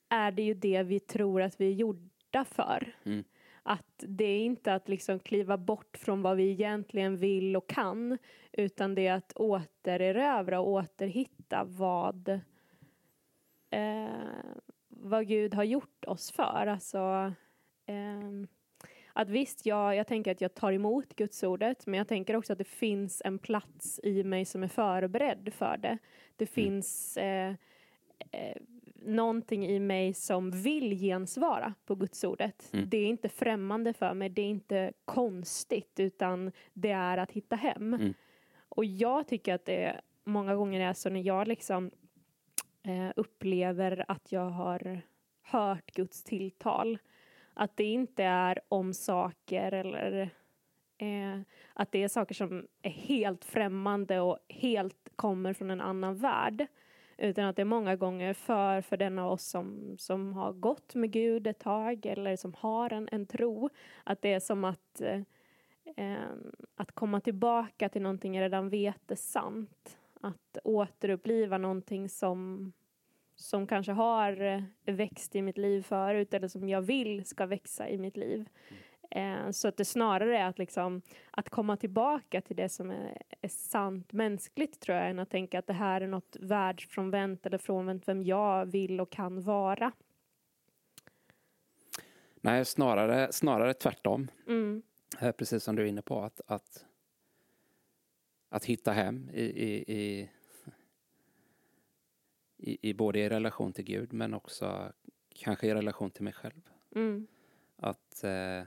är 0.09 0.31
det 0.31 0.43
ju 0.43 0.53
det 0.53 0.83
vi 0.83 0.99
tror 0.99 1.41
att 1.41 1.61
vi 1.61 1.67
är 1.67 1.73
gjorda 1.73 2.45
för. 2.45 2.95
Mm. 3.03 3.23
Att 3.63 4.03
det 4.07 4.25
är 4.25 4.39
inte 4.39 4.73
att 4.73 4.89
liksom 4.89 5.19
kliva 5.19 5.57
bort 5.57 5.97
från 5.97 6.21
vad 6.21 6.37
vi 6.37 6.49
egentligen 6.49 7.17
vill 7.17 7.55
och 7.55 7.69
kan, 7.69 8.17
utan 8.51 8.95
det 8.95 9.07
är 9.07 9.13
att 9.13 9.33
återerövra 9.35 10.59
och 10.59 10.67
återhitta 10.67 11.63
vad, 11.63 12.29
eh, 13.69 14.07
vad 14.89 15.27
Gud 15.27 15.53
har 15.53 15.63
gjort 15.63 16.05
oss 16.05 16.31
för. 16.31 16.67
Alltså, 16.67 17.33
eh, 17.85 18.47
att 19.13 19.29
visst, 19.29 19.65
jag, 19.65 19.95
jag 19.95 20.07
tänker 20.07 20.31
att 20.31 20.41
jag 20.41 20.53
tar 20.53 20.71
emot 20.71 21.15
Guds 21.15 21.43
ordet, 21.43 21.85
men 21.85 21.97
jag 21.97 22.07
tänker 22.07 22.35
också 22.35 22.53
att 22.53 22.59
det 22.59 22.63
finns 22.63 23.21
en 23.25 23.39
plats 23.39 23.99
i 24.03 24.23
mig 24.23 24.45
som 24.45 24.63
är 24.63 24.67
förberedd 24.67 25.53
för 25.53 25.77
det. 25.77 25.97
Det 26.35 26.45
finns 26.45 27.17
eh, 27.17 27.53
eh, 28.31 28.57
någonting 29.05 29.65
i 29.65 29.79
mig 29.79 30.13
som 30.13 30.51
vill 30.51 30.99
gensvara 30.99 31.73
på 31.85 31.95
Guds 31.95 32.23
ordet. 32.23 32.69
Mm. 32.73 32.89
Det 32.89 32.97
är 32.97 33.07
inte 33.07 33.29
främmande 33.29 33.93
för 33.93 34.13
mig, 34.13 34.29
det 34.29 34.41
är 34.41 34.49
inte 34.49 34.93
konstigt, 35.05 35.99
utan 35.99 36.51
det 36.73 36.91
är 36.91 37.17
att 37.17 37.31
hitta 37.31 37.55
hem. 37.55 37.93
Mm. 37.93 38.13
Och 38.69 38.85
jag 38.85 39.27
tycker 39.27 39.53
att 39.53 39.65
det 39.65 40.01
många 40.23 40.55
gånger 40.55 40.89
är 40.89 40.93
så 40.93 41.09
när 41.09 41.21
jag 41.21 41.47
liksom 41.47 41.91
eh, 42.83 43.11
upplever 43.15 44.05
att 44.07 44.31
jag 44.31 44.49
har 44.49 45.01
hört 45.41 45.91
Guds 45.91 46.23
tilltal, 46.23 46.97
att 47.53 47.77
det 47.77 47.83
inte 47.83 48.23
är 48.23 48.59
om 48.69 48.93
saker 48.93 49.71
eller 49.71 50.29
eh, 50.97 51.39
att 51.73 51.91
det 51.91 52.03
är 52.03 52.07
saker 52.07 52.35
som 52.35 52.67
är 52.81 52.89
helt 52.89 53.45
främmande 53.45 54.19
och 54.19 54.37
helt 54.49 55.09
kommer 55.15 55.53
från 55.53 55.71
en 55.71 55.81
annan 55.81 56.15
värld. 56.15 56.67
Utan 57.17 57.45
att 57.45 57.55
det 57.55 57.61
är 57.61 57.65
många 57.65 57.95
gånger 57.95 58.33
för, 58.33 58.81
för 58.81 58.97
den 58.97 59.19
av 59.19 59.31
oss 59.31 59.43
som, 59.43 59.95
som 59.97 60.33
har 60.33 60.53
gått 60.53 60.95
med 60.95 61.11
Gud 61.11 61.47
ett 61.47 61.59
tag 61.59 62.05
eller 62.05 62.35
som 62.35 62.53
har 62.57 62.93
en, 62.93 63.09
en 63.11 63.25
tro, 63.25 63.69
att 64.03 64.21
det 64.21 64.33
är 64.33 64.39
som 64.39 64.63
att, 64.63 65.01
eh, 65.95 66.17
att 66.75 66.91
komma 66.91 67.19
tillbaka 67.19 67.89
till 67.89 68.01
någonting 68.01 68.35
jag 68.35 68.43
redan 68.43 68.69
vet 68.69 69.11
är 69.11 69.15
sant. 69.15 69.97
Att 70.21 70.57
återuppliva 70.63 71.57
någonting 71.57 72.09
som, 72.09 72.73
som 73.35 73.67
kanske 73.67 73.91
har 73.91 74.41
eh, 74.41 74.63
växt 74.85 75.35
i 75.35 75.41
mitt 75.41 75.57
liv 75.57 75.81
förut 75.81 76.33
eller 76.33 76.47
som 76.47 76.69
jag 76.69 76.81
vill 76.81 77.25
ska 77.25 77.45
växa 77.45 77.89
i 77.89 77.97
mitt 77.97 78.17
liv. 78.17 78.49
Mm. 78.69 78.83
Eh, 79.15 79.51
så 79.51 79.67
att 79.67 79.77
det 79.77 79.85
snarare 79.85 80.37
är 80.37 80.45
att, 80.45 80.59
liksom, 80.59 81.01
att 81.31 81.49
komma 81.49 81.77
tillbaka 81.77 82.41
till 82.41 82.55
det 82.55 82.69
som 82.69 82.91
är, 82.91 83.21
är 83.41 83.47
sant 83.47 84.13
mänskligt 84.13 84.79
tror 84.79 84.97
jag 84.97 85.09
än 85.09 85.19
att 85.19 85.29
tänka 85.29 85.59
att 85.59 85.67
det 85.67 85.73
här 85.73 86.01
är 86.01 86.07
något 86.07 86.37
världsfrånvänt 86.39 87.45
eller 87.45 87.57
frånvänt 87.57 88.07
vem 88.07 88.23
jag 88.23 88.65
vill 88.65 89.01
och 89.01 89.11
kan 89.11 89.41
vara. 89.41 89.91
Nej, 92.41 92.65
snarare, 92.65 93.31
snarare 93.31 93.73
tvärtom. 93.73 94.27
Mm. 94.47 94.83
Eh, 95.21 95.31
Precis 95.31 95.63
som 95.63 95.75
du 95.75 95.81
är 95.81 95.87
inne 95.87 96.01
på, 96.01 96.21
att, 96.21 96.41
att, 96.47 96.85
att 98.49 98.65
hitta 98.65 98.91
hem 98.91 99.29
i, 99.33 99.43
i, 99.43 99.83
i, 99.87 100.29
i, 102.57 102.89
i 102.89 102.93
både 102.93 103.19
i 103.19 103.29
relation 103.29 103.73
till 103.73 103.85
Gud 103.85 104.13
men 104.13 104.33
också 104.33 104.91
kanske 105.29 105.67
i 105.67 105.73
relation 105.73 106.11
till 106.11 106.23
mig 106.23 106.33
själv. 106.33 106.69
Mm. 106.95 107.27
Att, 107.75 108.23
eh, 108.23 108.63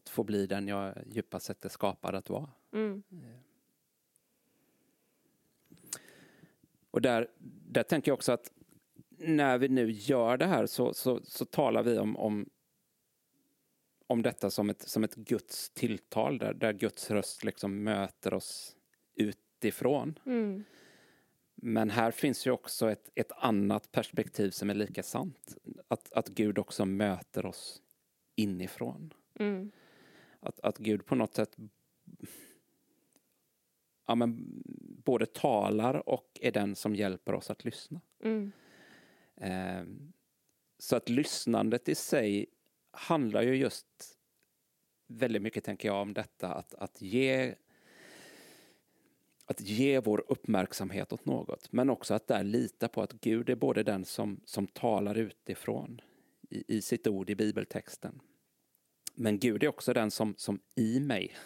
att 0.00 0.08
få 0.08 0.24
bli 0.24 0.46
den 0.46 0.68
jag 0.68 0.94
djupast 1.06 1.46
sett 1.46 1.64
är 1.64 1.68
skapad 1.68 2.14
att 2.14 2.30
vara. 2.30 2.50
Mm. 2.72 3.02
Och 6.90 7.02
där, 7.02 7.30
där 7.68 7.82
tänker 7.82 8.10
jag 8.10 8.16
också 8.16 8.32
att 8.32 8.52
när 9.18 9.58
vi 9.58 9.68
nu 9.68 9.90
gör 9.90 10.36
det 10.36 10.46
här 10.46 10.66
så, 10.66 10.94
så, 10.94 11.20
så 11.24 11.44
talar 11.44 11.82
vi 11.82 11.98
om, 11.98 12.16
om, 12.16 12.50
om 14.06 14.22
detta 14.22 14.50
som 14.50 14.70
ett, 14.70 14.88
som 14.88 15.04
ett 15.04 15.14
Guds 15.14 15.70
tilltal 15.70 16.38
där, 16.38 16.54
där 16.54 16.72
Guds 16.72 17.10
röst 17.10 17.44
liksom 17.44 17.82
möter 17.82 18.34
oss 18.34 18.76
utifrån. 19.14 20.18
Mm. 20.26 20.64
Men 21.54 21.90
här 21.90 22.10
finns 22.10 22.46
ju 22.46 22.50
också 22.50 22.90
ett, 22.90 23.10
ett 23.14 23.32
annat 23.36 23.92
perspektiv 23.92 24.50
som 24.50 24.70
är 24.70 24.74
lika 24.74 25.02
sant. 25.02 25.56
Att, 25.88 26.12
att 26.12 26.28
Gud 26.28 26.58
också 26.58 26.84
möter 26.84 27.46
oss 27.46 27.82
inifrån. 28.36 29.14
Mm. 29.38 29.70
Att, 30.40 30.60
att 30.60 30.78
Gud 30.78 31.06
på 31.06 31.14
något 31.14 31.34
sätt 31.34 31.56
ja, 34.06 34.14
men, 34.14 34.62
både 35.04 35.26
talar 35.26 36.08
och 36.08 36.38
är 36.40 36.52
den 36.52 36.76
som 36.76 36.94
hjälper 36.94 37.34
oss 37.34 37.50
att 37.50 37.64
lyssna. 37.64 38.00
Mm. 38.22 38.52
Eh, 39.36 39.84
så 40.78 40.96
att 40.96 41.08
lyssnandet 41.08 41.88
i 41.88 41.94
sig 41.94 42.46
handlar 42.90 43.42
ju 43.42 43.56
just 43.56 43.86
väldigt 45.06 45.42
mycket, 45.42 45.64
tänker 45.64 45.88
jag, 45.88 46.02
om 46.02 46.14
detta 46.14 46.54
att, 46.54 46.74
att 46.74 47.02
ge 47.02 47.54
att 49.44 49.60
ge 49.60 50.00
vår 50.00 50.24
uppmärksamhet 50.28 51.12
åt 51.12 51.24
något, 51.24 51.72
men 51.72 51.90
också 51.90 52.14
att 52.14 52.26
där 52.26 52.44
lita 52.44 52.88
på 52.88 53.02
att 53.02 53.12
Gud 53.12 53.50
är 53.50 53.54
både 53.54 53.82
den 53.82 54.04
som, 54.04 54.40
som 54.44 54.66
talar 54.66 55.14
utifrån 55.14 56.00
i, 56.50 56.76
i 56.76 56.82
sitt 56.82 57.06
ord 57.06 57.30
i 57.30 57.34
bibeltexten. 57.34 58.20
Men 59.20 59.38
Gud 59.38 59.62
är 59.62 59.68
också 59.68 59.92
den 59.92 60.10
som, 60.10 60.34
som 60.36 60.60
i 60.74 61.00
mig 61.00 61.36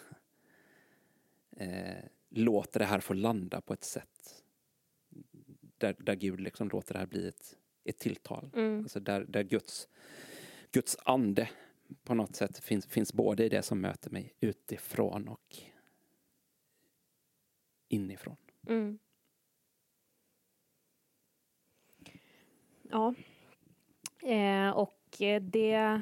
eh, 1.57 2.03
låter 2.29 2.79
det 2.79 2.85
här 2.85 2.99
få 2.99 3.13
landa 3.13 3.61
på 3.61 3.73
ett 3.73 3.83
sätt 3.83 4.43
där, 5.77 5.95
där 5.99 6.15
Gud 6.15 6.39
liksom 6.39 6.69
låter 6.69 6.93
det 6.93 6.99
här 6.99 7.05
bli 7.05 7.27
ett, 7.27 7.57
ett 7.83 7.97
tilltal. 7.97 8.51
Mm. 8.53 8.79
Alltså 8.79 8.99
där, 8.99 9.25
där 9.27 9.43
Guds, 9.43 9.87
Guds 10.71 10.97
ande 11.03 11.49
på 12.03 12.13
något 12.13 12.35
sätt 12.35 12.59
finns, 12.59 12.85
finns 12.85 13.13
både 13.13 13.45
i 13.45 13.49
det 13.49 13.61
som 13.61 13.81
möter 13.81 14.09
mig 14.09 14.33
utifrån 14.39 15.27
och 15.27 15.57
inifrån. 17.87 18.37
Mm. 18.67 18.99
Ja. 22.81 23.15
Eh, 24.23 24.69
och 24.69 25.21
eh, 25.21 25.41
det 25.41 26.01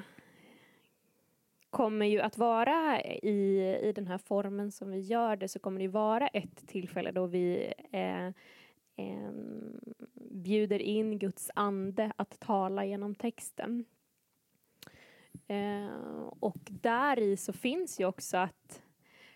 kommer 1.73 2.05
ju 2.05 2.19
att 2.19 2.37
vara 2.37 3.01
i, 3.01 3.59
i 3.83 3.91
den 3.95 4.07
här 4.07 4.17
formen 4.17 4.71
som 4.71 4.91
vi 4.91 4.99
gör 4.99 5.35
det 5.35 5.47
så 5.47 5.59
kommer 5.59 5.79
det 5.79 5.87
vara 5.87 6.27
ett 6.27 6.67
tillfälle 6.67 7.11
då 7.11 7.25
vi 7.25 7.73
eh, 7.91 8.27
eh, 8.95 9.31
bjuder 10.31 10.81
in 10.81 11.19
Guds 11.19 11.51
ande 11.55 12.11
att 12.15 12.39
tala 12.39 12.85
genom 12.85 13.15
texten. 13.15 13.85
Eh, 15.47 16.27
och 16.39 16.59
där 16.69 17.19
i 17.19 17.37
så 17.37 17.53
finns 17.53 17.99
ju 17.99 18.05
också 18.05 18.37
att 18.37 18.81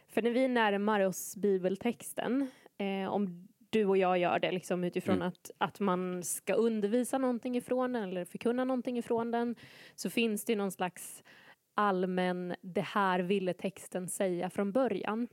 för 0.07 0.21
när 0.21 0.31
vi 0.31 0.47
närmar 0.47 1.01
oss 1.01 1.35
bibeltexten, 1.35 2.47
eh, 2.77 3.09
om 3.09 3.47
du 3.69 3.85
och 3.85 3.97
jag 3.97 4.17
gör 4.17 4.39
det 4.39 4.51
liksom 4.51 4.83
utifrån 4.83 5.15
Mm. 5.15 5.27
att, 5.27 5.51
att 5.57 5.79
man 5.79 6.23
ska 6.23 6.53
undervisa 6.53 7.17
någonting 7.17 7.57
ifrån 7.57 7.93
den 7.93 8.03
eller 8.03 8.25
förkunna 8.25 8.63
någonting 8.65 8.97
ifrån 8.97 9.31
den, 9.31 9.55
så 9.95 10.09
finns 10.09 10.45
det 10.45 10.55
någon 10.55 10.71
slags 10.71 11.23
allmän, 11.77 12.55
det 12.61 12.81
här 12.81 13.19
ville 13.19 13.53
texten 13.53 14.07
säga 14.07 14.49
från 14.49 14.71
början, 14.71 15.27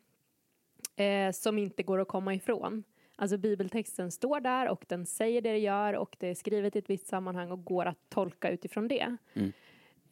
eh, 0.96 1.32
som 1.32 1.58
inte 1.58 1.82
går 1.82 2.00
att 2.00 2.08
komma 2.08 2.34
ifrån. 2.34 2.84
Alltså 3.16 3.38
bibeltexten 3.38 4.10
står 4.10 4.40
där 4.40 4.68
och 4.68 4.84
den 4.88 5.06
säger 5.06 5.40
det 5.40 5.52
det 5.52 5.58
gör 5.58 5.94
och 5.94 6.16
det 6.20 6.28
är 6.28 6.34
skrivet 6.34 6.76
i 6.76 6.78
ett 6.78 6.90
visst 6.90 7.06
sammanhang 7.06 7.50
och 7.50 7.64
går 7.64 7.86
att 7.86 7.98
tolka 8.08 8.50
utifrån 8.50 8.88
det. 8.88 9.16
Mm. 9.34 9.52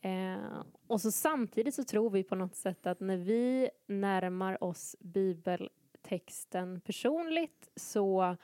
Eh, 0.01 0.63
och 0.87 1.01
så 1.01 1.11
samtidigt 1.13 1.75
så 1.75 1.85
tror 1.85 2.11
vi 2.11 2.23
på 2.23 2.35
något 2.35 2.57
sätt 2.57 2.87
att 2.87 3.01
när 3.01 3.17
vi 3.17 3.71
närmar 3.87 4.65
oss 4.65 4.97
bibeltexten 5.01 6.81
personligt 6.81 7.69
så 7.77 8.37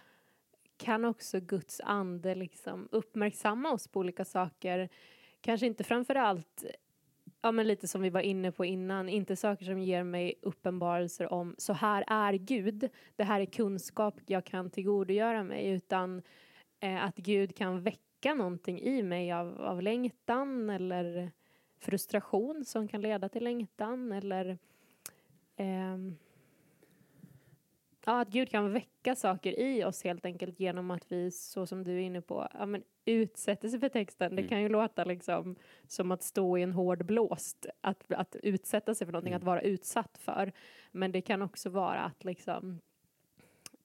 kan 0.76 1.04
också 1.04 1.40
Guds 1.40 1.80
ande 1.84 2.34
liksom 2.34 2.88
uppmärksamma 2.90 3.72
oss 3.72 3.88
på 3.88 4.00
olika 4.00 4.24
saker. 4.24 4.88
Kanske 5.40 5.66
inte 5.66 5.84
framför 5.84 6.14
allt 6.14 6.64
ja, 7.42 7.52
men 7.52 7.66
lite 7.66 7.88
som 7.88 8.02
vi 8.02 8.10
var 8.10 8.20
inne 8.20 8.52
på 8.52 8.64
innan, 8.64 9.08
inte 9.08 9.36
saker 9.36 9.64
som 9.64 9.78
ger 9.78 10.04
mig 10.04 10.34
uppenbarelser 10.42 11.32
om 11.32 11.54
så 11.58 11.72
här 11.72 12.04
är 12.06 12.32
Gud, 12.32 12.88
det 13.16 13.24
här 13.24 13.40
är 13.40 13.46
kunskap 13.46 14.14
jag 14.26 14.44
kan 14.44 14.70
tillgodogöra 14.70 15.44
mig, 15.44 15.68
utan 15.68 16.22
eh, 16.80 17.04
att 17.04 17.16
Gud 17.16 17.56
kan 17.56 17.82
väcka 17.82 18.34
någonting 18.34 18.80
i 18.80 19.02
mig 19.02 19.32
av, 19.32 19.60
av 19.60 19.82
längtan 19.82 20.70
eller 20.70 21.30
frustration 21.78 22.64
som 22.64 22.88
kan 22.88 23.00
leda 23.00 23.28
till 23.28 23.44
längtan 23.44 24.12
eller 24.12 24.58
eh, 25.56 25.96
ja, 28.04 28.20
att 28.20 28.28
Gud 28.28 28.50
kan 28.50 28.72
väcka 28.72 29.14
saker 29.14 29.60
i 29.60 29.84
oss 29.84 30.04
helt 30.04 30.24
enkelt 30.24 30.60
genom 30.60 30.90
att 30.90 31.12
vi, 31.12 31.30
så 31.30 31.66
som 31.66 31.84
du 31.84 31.94
är 31.94 32.00
inne 32.00 32.20
på, 32.20 32.48
ja, 32.54 32.66
men 32.66 32.82
utsätter 33.08 33.68
sig 33.68 33.80
för 33.80 33.88
texten. 33.88 34.30
Det 34.36 34.42
Mm. 34.42 34.48
kan 34.48 34.62
ju 34.62 34.68
låta 34.68 35.04
liksom 35.04 35.56
som 35.86 36.10
att 36.12 36.22
stå 36.22 36.58
i 36.58 36.62
en 36.62 36.72
hård 36.72 37.04
blåst, 37.06 37.66
att, 37.80 38.12
att 38.12 38.36
utsätta 38.42 38.94
sig 38.94 39.06
för 39.06 39.12
någonting, 39.12 39.32
Mm. 39.32 39.36
att 39.40 39.44
vara 39.46 39.60
utsatt 39.60 40.18
för. 40.18 40.52
Men 40.92 41.12
det 41.12 41.20
kan 41.20 41.42
också 41.42 41.70
vara 41.70 42.00
att 42.00 42.24
liksom 42.24 42.80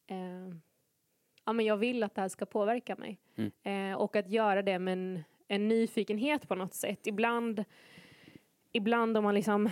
eh, 0.07 0.55
ja, 1.45 1.53
men 1.53 1.65
jag 1.65 1.77
vill 1.77 2.03
att 2.03 2.15
det 2.15 2.21
här 2.21 2.27
ska 2.29 2.45
påverka 2.45 2.95
mig. 2.95 3.19
Mm. 3.35 3.91
Eh, 3.91 3.97
och 3.97 4.15
att 4.15 4.29
göra 4.29 4.61
det 4.61 4.79
med 4.79 4.91
en, 4.93 5.23
en 5.47 5.67
nyfikenhet 5.67 6.47
på 6.47 6.55
något 6.55 6.73
sätt. 6.73 7.07
Ibland, 7.07 7.63
ibland 8.71 9.17
om 9.17 9.23
man 9.23 9.35
liksom 9.35 9.69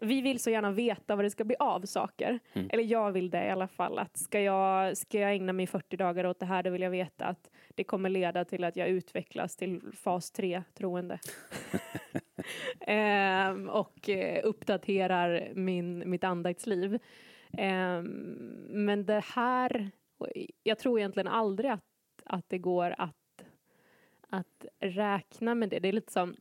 vi 0.00 0.20
vill 0.20 0.40
så 0.40 0.50
gärna 0.50 0.70
veta 0.70 1.16
vad 1.16 1.24
det 1.24 1.30
ska 1.30 1.44
bli 1.44 1.56
av 1.58 1.80
saker. 1.80 2.38
Mm. 2.52 2.68
Eller 2.72 2.84
jag 2.84 3.12
vill 3.12 3.30
det 3.30 3.46
i 3.46 3.50
alla 3.50 3.68
fall. 3.68 3.98
Att 3.98 4.16
ska, 4.16 4.40
jag, 4.40 4.96
ska 4.96 5.18
jag 5.18 5.32
ägna 5.32 5.52
mig 5.52 5.66
40 5.66 5.96
dagar 5.96 6.26
åt 6.26 6.40
det 6.40 6.46
här, 6.46 6.62
då 6.62 6.70
vill 6.70 6.82
jag 6.82 6.90
veta 6.90 7.24
att 7.24 7.50
det 7.74 7.84
kommer 7.84 8.08
leda 8.08 8.44
till 8.44 8.64
att 8.64 8.76
jag 8.76 8.88
utvecklas 8.88 9.56
till 9.56 9.80
fas 9.92 10.30
3 10.30 10.62
troende. 10.74 11.18
Ehm, 12.80 13.68
och 13.68 14.08
eh, 14.08 14.40
uppdaterar 14.44 15.52
min, 15.54 16.10
mitt 16.10 16.24
andaktsliv. 16.24 16.98
Ehm, 17.52 18.06
men 18.68 19.06
det 19.06 19.24
här, 19.24 19.90
jag 20.62 20.78
tror 20.78 20.98
egentligen 20.98 21.28
aldrig 21.28 21.70
att, 21.70 21.84
att 22.24 22.48
det 22.48 22.58
går 22.58 22.94
att, 22.98 23.42
att 24.28 24.66
räkna 24.80 25.54
med 25.54 25.68
det. 25.68 25.78
Det 25.78 25.88
är 25.88 25.92
lite 25.92 26.12
som 26.12 26.36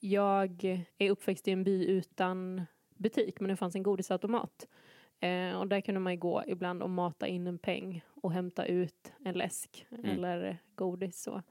jag 0.00 0.64
är 0.98 1.10
uppväxt 1.10 1.48
i 1.48 1.50
en 1.50 1.64
by 1.64 1.86
utan 1.86 2.66
butik, 2.96 3.40
men 3.40 3.48
det 3.48 3.56
fanns 3.56 3.74
en 3.74 3.82
godisautomat. 3.82 4.68
Eh, 5.20 5.52
och 5.52 5.68
där 5.68 5.80
kunde 5.80 6.00
man 6.00 6.12
ju 6.12 6.18
gå 6.18 6.42
ibland 6.46 6.82
och 6.82 6.90
mata 6.90 7.26
in 7.26 7.46
en 7.46 7.58
peng 7.58 8.04
och 8.14 8.32
hämta 8.32 8.66
ut 8.66 9.12
en 9.24 9.34
läsk 9.34 9.86
eller 10.04 10.58
godis. 10.74 11.22
Så. 11.22 11.42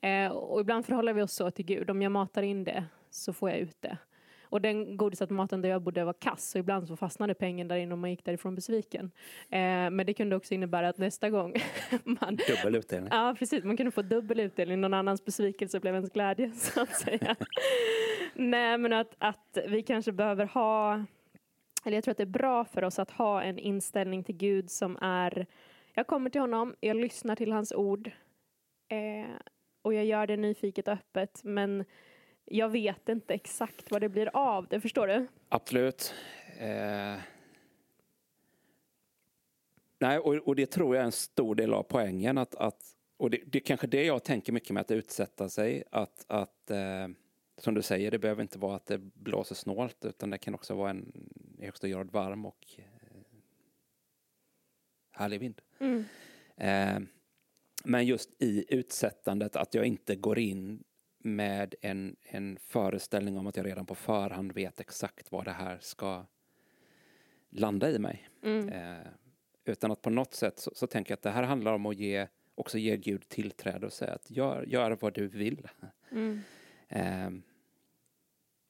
Eh, 0.00 0.32
och 0.32 0.60
ibland 0.60 0.86
förhåller 0.86 1.12
vi 1.12 1.22
oss 1.22 1.32
så 1.32 1.50
till 1.50 1.64
Gud. 1.64 1.90
Om 1.90 2.02
jag 2.02 2.12
matar 2.12 2.42
in 2.42 2.64
det 2.64 2.84
så 3.10 3.32
får 3.32 3.50
jag 3.50 3.58
ut 3.58 3.76
det. 3.80 3.98
Och 4.56 4.62
den 4.62 4.96
godisautomaten 4.96 5.62
där 5.62 5.68
jag 5.68 5.82
bodde 5.82 6.04
var 6.04 6.12
kass 6.12 6.50
så 6.50 6.58
ibland 6.58 6.88
så 6.88 6.96
fastnade 6.96 7.34
pengen 7.34 7.68
där 7.68 7.76
inne 7.76 7.92
och 7.92 7.98
man 7.98 8.10
gick 8.10 8.24
därifrån 8.24 8.54
besviken. 8.54 9.10
Eh, 9.50 9.90
men 9.90 10.06
det 10.06 10.14
kunde 10.14 10.36
också 10.36 10.54
innebära 10.54 10.88
att 10.88 10.98
nästa 10.98 11.30
gång 11.30 11.54
man 12.04 12.36
Dubbel 12.36 12.74
utdelning. 12.74 13.08
Ja, 13.12 13.34
precis. 13.38 13.64
Man 13.64 13.76
kunde 13.76 13.92
få 13.92 14.02
dubbel 14.02 14.40
utdelning. 14.40 14.80
Någon 14.80 14.94
annans 14.94 15.24
besvikelse 15.24 15.80
blev 15.80 15.94
ens 15.94 16.10
glädje, 16.10 16.50
så 16.54 16.80
att 16.80 16.94
säga. 16.94 17.36
Nej, 18.34 18.78
men 18.78 18.92
att, 18.92 19.14
att 19.18 19.58
vi 19.68 19.82
kanske 19.82 20.12
behöver 20.12 20.46
ha... 20.46 21.04
Eller 21.84 21.96
jag 21.96 22.04
tror 22.04 22.12
att 22.12 22.18
det 22.18 22.24
är 22.24 22.26
bra 22.26 22.64
för 22.64 22.84
oss 22.84 22.98
att 22.98 23.10
ha 23.10 23.42
en 23.42 23.58
inställning 23.58 24.24
till 24.24 24.36
Gud 24.36 24.70
som 24.70 24.98
är... 25.00 25.46
Jag 25.94 26.06
kommer 26.06 26.30
till 26.30 26.40
honom, 26.40 26.74
jag 26.80 26.96
lyssnar 26.96 27.36
till 27.36 27.52
hans 27.52 27.72
ord. 27.72 28.10
Eh, 28.88 29.36
och 29.82 29.94
jag 29.94 30.04
gör 30.04 30.26
det 30.26 30.36
nyfiket 30.36 30.88
och 30.88 30.94
öppet, 30.94 31.40
men 31.44 31.84
jag 32.46 32.68
vet 32.68 33.08
inte 33.08 33.34
exakt 33.34 33.90
vad 33.90 34.00
det 34.00 34.08
blir 34.08 34.30
av 34.36 34.66
det. 34.66 34.80
Förstår 34.80 35.06
du? 35.06 35.26
Absolut. 35.48 36.14
Eh... 36.58 37.16
Nej, 39.98 40.18
och, 40.18 40.34
och 40.34 40.56
det 40.56 40.66
tror 40.66 40.96
jag 40.96 41.02
är 41.02 41.06
en 41.06 41.12
stor 41.12 41.54
del 41.54 41.74
av 41.74 41.82
poängen. 41.82 42.38
Att, 42.38 42.54
att, 42.54 42.96
och 43.16 43.30
det, 43.30 43.40
det 43.46 43.58
är 43.58 43.62
kanske 43.62 43.86
det 43.86 44.04
jag 44.04 44.24
tänker 44.24 44.52
mycket 44.52 44.70
med 44.70 44.80
att 44.80 44.90
utsätta 44.90 45.48
sig. 45.48 45.84
Att, 45.90 46.24
att 46.28 46.70
eh, 46.70 47.08
som 47.58 47.74
du 47.74 47.82
säger, 47.82 48.10
det 48.10 48.18
behöver 48.18 48.42
inte 48.42 48.58
vara 48.58 48.76
att 48.76 48.86
det 48.86 48.98
blåser 48.98 49.54
snålt 49.54 50.04
utan 50.04 50.30
det 50.30 50.38
kan 50.38 50.54
också 50.54 50.74
vara 50.74 50.90
en 50.90 51.30
i 51.58 51.64
högsta 51.64 51.88
grad 51.88 52.10
varm 52.10 52.46
och 52.46 52.64
eh, 52.78 52.84
härlig 55.10 55.40
vind. 55.40 55.60
Mm. 55.78 56.04
Eh, 56.56 57.08
men 57.84 58.06
just 58.06 58.42
i 58.42 58.64
utsättandet, 58.68 59.56
att 59.56 59.74
jag 59.74 59.86
inte 59.86 60.16
går 60.16 60.38
in 60.38 60.84
med 61.26 61.74
en, 61.80 62.16
en 62.22 62.58
föreställning 62.58 63.38
om 63.38 63.46
att 63.46 63.56
jag 63.56 63.66
redan 63.66 63.86
på 63.86 63.94
förhand 63.94 64.52
vet 64.52 64.80
exakt 64.80 65.32
vad 65.32 65.44
det 65.44 65.52
här 65.52 65.78
ska 65.80 66.24
landa 67.50 67.90
i 67.90 67.98
mig. 67.98 68.28
Mm. 68.42 68.68
Eh, 68.68 69.06
utan 69.64 69.90
att 69.90 70.02
på 70.02 70.10
något 70.10 70.34
sätt 70.34 70.58
så, 70.58 70.70
så 70.74 70.86
tänker 70.86 71.12
jag 71.12 71.16
att 71.16 71.22
det 71.22 71.30
här 71.30 71.42
handlar 71.42 71.72
om 71.72 71.86
att 71.86 71.96
ge, 71.96 72.26
också 72.54 72.78
ge 72.78 72.96
Gud 72.96 73.28
tillträde 73.28 73.86
och 73.86 73.92
säga 73.92 74.12
att 74.12 74.30
gör, 74.30 74.62
gör 74.62 74.96
vad 75.00 75.14
du 75.14 75.26
vill. 75.26 75.68
Mm. 76.10 76.40
Eh, 76.88 77.30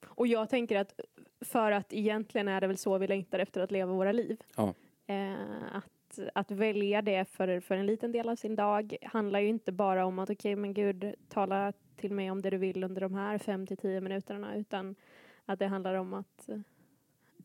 Och 0.05 0.27
jag 0.27 0.49
tänker 0.49 0.75
att 0.75 0.99
för 1.41 1.71
att 1.71 1.93
egentligen 1.93 2.47
är 2.47 2.61
det 2.61 2.67
väl 2.67 2.77
så 2.77 2.97
vi 2.97 3.07
längtar 3.07 3.39
efter 3.39 3.61
att 3.61 3.71
leva 3.71 3.93
våra 3.93 4.11
liv. 4.11 4.41
Ja. 4.55 4.73
Eh, 5.07 5.75
att, 5.75 6.19
att 6.35 6.51
välja 6.51 7.01
det 7.01 7.25
för, 7.25 7.59
för 7.59 7.77
en 7.77 7.85
liten 7.85 8.11
del 8.11 8.29
av 8.29 8.35
sin 8.35 8.55
dag 8.55 8.97
handlar 9.01 9.39
ju 9.39 9.47
inte 9.47 9.71
bara 9.71 10.05
om 10.05 10.19
att 10.19 10.29
okej 10.29 10.55
men 10.55 10.73
gud 10.73 11.15
tala 11.29 11.73
till 11.97 12.13
mig 12.13 12.31
om 12.31 12.41
det 12.41 12.49
du 12.49 12.57
vill 12.57 12.83
under 12.83 13.01
de 13.01 13.13
här 13.13 13.37
fem 13.37 13.67
till 13.67 13.77
tio 13.77 14.01
minuterna 14.01 14.55
utan 14.55 14.95
att 15.45 15.59
det 15.59 15.67
handlar 15.67 15.93
om 15.93 16.13
att, 16.13 16.49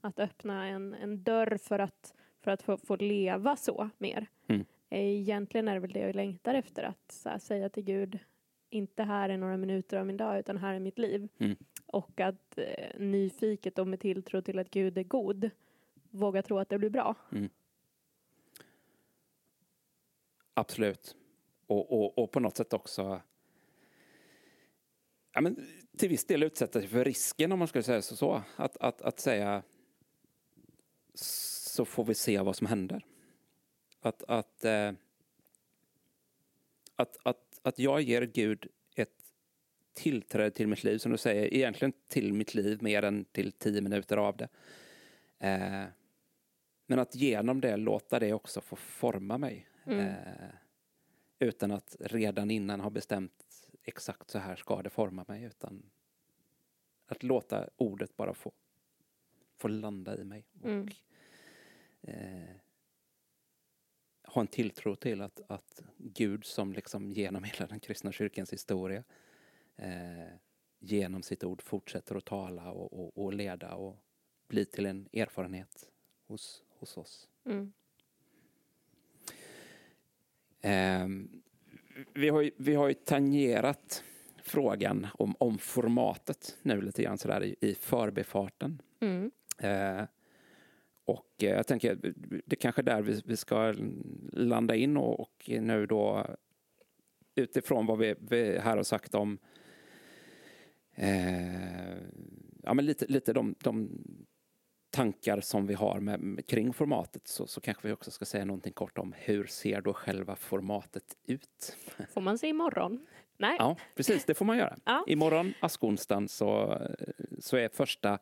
att 0.01 0.19
öppna 0.19 0.67
en, 0.67 0.95
en 0.95 1.23
dörr 1.23 1.57
för 1.57 1.79
att, 1.79 2.15
för 2.41 2.51
att 2.51 2.63
få, 2.63 2.77
få 2.77 2.97
leva 2.97 3.57
så 3.57 3.91
mer. 3.99 4.27
Mm. 4.47 4.65
Egentligen 4.91 5.69
är 5.69 5.75
det 5.75 5.81
väl 5.81 5.93
det 5.93 6.01
jag 6.01 6.15
längtar 6.15 6.55
efter 6.55 6.83
att 6.83 7.23
här, 7.25 7.39
säga 7.39 7.69
till 7.69 7.85
Gud 7.85 8.19
inte 8.71 9.03
här 9.03 9.29
är 9.29 9.37
några 9.37 9.57
minuter 9.57 9.97
av 9.97 10.07
min 10.07 10.17
dag 10.17 10.39
utan 10.39 10.57
här 10.57 10.75
är 10.75 10.81
mitt 10.81 10.99
liv. 10.99 11.29
Mm. 11.39 11.57
Och 11.87 12.21
att 12.21 12.59
eh, 12.59 12.99
nyfiket 13.01 13.79
och 13.79 13.87
med 13.87 14.01
tilltro 14.01 14.43
till 14.43 14.59
att 14.59 14.71
Gud 14.71 14.99
är 14.99 15.03
god 15.03 15.51
våga 16.11 16.43
tro 16.43 16.59
att 16.59 16.69
det 16.69 16.79
blir 16.79 16.91
bra. 16.91 17.15
Absolut. 20.55 21.17
Och, 21.67 21.93
och, 21.93 22.19
och 22.19 22.31
på 22.31 22.41
något 22.41 22.57
sätt 22.57 22.73
också 22.73 23.21
ja, 25.33 25.41
men 25.41 25.67
till 25.97 26.09
viss 26.09 26.25
del 26.25 26.43
utsätta 26.43 26.81
sig 26.81 26.89
för 26.89 27.05
risken 27.05 27.53
om 27.53 27.59
man 27.59 27.69
skulle 27.69 27.83
säga 27.83 28.03
så. 28.03 28.17
så. 28.17 28.43
Att, 28.57 28.77
att, 28.77 29.03
att 29.03 29.21
säga 29.21 29.63
så 31.15 31.85
får 31.85 32.05
vi 32.05 32.15
se 32.15 32.41
vad 32.41 32.57
som 32.57 32.67
händer. 32.67 33.05
Att, 34.01 34.23
att, 34.23 34.65
eh, 34.65 34.93
att, 36.97 37.17
att, 37.23 37.61
att 37.63 37.79
jag 37.79 38.03
ger 38.03 38.23
Gud 38.23 38.67
ett 38.95 39.33
tillträde 39.93 40.51
till 40.51 40.69
mitt 40.69 40.85
liv, 40.85 40.99
som 40.99 41.13
du 41.13 41.19
säger, 41.19 41.55
egentligen 41.55 41.93
till 42.09 42.33
mitt 42.33 42.55
liv 42.55 42.83
mer 42.83 43.03
än 43.03 43.25
till 43.25 43.53
tio 43.53 43.81
minuter 43.81 44.17
av 44.17 44.37
det. 44.37 44.49
Eh, 45.39 45.85
men 46.87 46.99
att 46.99 47.15
genom 47.15 47.61
det 47.61 47.77
låta 47.77 48.19
det 48.19 48.33
också 48.33 48.61
få 48.61 48.77
forma 48.77 49.39
mig. 49.39 49.69
Mm. 49.85 49.99
Eh, 49.99 50.15
utan 51.39 51.71
att 51.71 51.97
redan 52.01 52.51
innan 52.51 52.81
ha 52.81 52.91
bestämt 52.91 53.42
exakt 53.83 54.31
så 54.31 54.39
här 54.39 54.57
ska 54.57 54.83
det 54.83 54.91
forma 54.91 55.25
mig. 55.29 55.43
Utan 55.43 55.91
att 57.07 57.23
låta 57.23 57.69
ordet 57.77 58.17
bara 58.17 58.35
få, 58.35 58.53
få 59.57 59.69
landa 59.69 60.19
i 60.19 60.25
mig. 60.25 60.47
Och 60.61 60.69
Mm. 60.69 60.89
eh, 62.03 62.57
ha 64.25 64.41
en 64.41 64.47
tilltro 64.47 64.97
till 64.97 65.21
att, 65.21 65.41
att 65.47 65.83
Gud 65.97 66.45
som 66.45 66.73
liksom 66.73 67.13
genom 67.13 67.45
hela 67.45 67.67
den 67.67 67.81
kristna 67.81 68.13
kyrkans 68.13 68.53
historia 68.53 69.05
eh, 69.77 70.35
genom 70.79 71.23
sitt 71.23 71.45
ord 71.45 71.63
fortsätter 71.63 72.15
att 72.17 72.25
tala 72.25 72.71
och, 72.71 72.93
och, 72.93 73.25
och 73.25 73.33
leda 73.33 73.75
och 73.75 73.97
bli 74.49 74.65
till 74.65 74.87
en 74.87 75.09
erfarenhet 75.13 75.91
hos, 76.27 76.65
hos 76.69 76.97
oss. 76.97 77.29
Mm. 77.45 77.73
Ehm, 80.61 81.42
vi, 82.15 82.29
har 82.29 82.41
ju, 82.41 82.51
vi 82.57 82.75
har 82.75 82.89
ju 82.89 82.95
tangerat 82.95 84.05
frågan 84.43 85.07
om, 85.15 85.35
om 85.39 85.59
formatet 85.59 86.59
nu 86.63 86.81
lite 86.81 87.03
grann 87.03 87.19
sådär 87.19 87.45
i, 87.45 87.57
i 87.61 87.75
förbifarten. 87.75 88.83
Mm. 89.01 89.31
Eh, 89.59 90.05
Och 91.05 91.43
eh, 91.43 91.51
jag 91.51 91.67
tänker, 91.67 91.99
det 92.47 92.57
är 92.57 92.57
kanske 92.57 92.81
är 92.81 92.85
där 92.85 93.03
vi, 93.03 93.23
vi 93.25 93.37
ska 93.37 93.75
landa 94.33 94.75
in 94.75 94.97
och, 94.97 95.21
och 95.21 95.45
nu 95.49 95.87
då 95.87 96.27
utifrån 97.35 97.87
vad 97.87 97.99
vi, 97.99 98.15
vi 98.19 98.59
här 98.59 98.77
har 98.77 98.85
sagt 98.85 99.15
om 99.15 99.39
eh, 100.95 101.97
ja, 102.63 102.75
men 102.75 102.85
lite, 102.87 103.07
lite 103.07 103.33
de, 103.33 103.55
de 103.63 103.91
tankar 104.93 105.41
som 105.41 105.67
vi 105.67 105.75
har 105.75 106.01
med, 106.01 106.47
kring 106.47 106.73
formatet 106.73 107.29
så, 107.29 107.47
så 107.47 107.61
kanske 107.61 107.89
vi 107.89 107.95
också 107.95 108.11
ska 108.11 108.25
säga 108.25 108.45
någonting 108.45 108.73
kort 108.73 108.99
om 108.99 109.15
hur 109.19 109.47
ser 109.47 109.81
då 109.81 109.93
själva 109.93 110.37
formatet 110.37 111.17
ut? 111.27 111.77
Får 112.15 112.21
man 112.21 112.39
se 112.39 112.49
imorgon? 112.49 113.07
Nej. 113.37 113.57
Ja, 113.59 113.77
precis, 113.95 114.25
det 114.25 114.35
får 114.35 114.45
man 114.45 114.59
göra. 114.59 114.79
Ja. 114.85 115.05
Imorgon, 115.07 115.55
askonsdagen, 115.61 116.29
så, 116.29 116.81
så 117.39 117.57
är 117.57 117.69
första, 117.69 118.19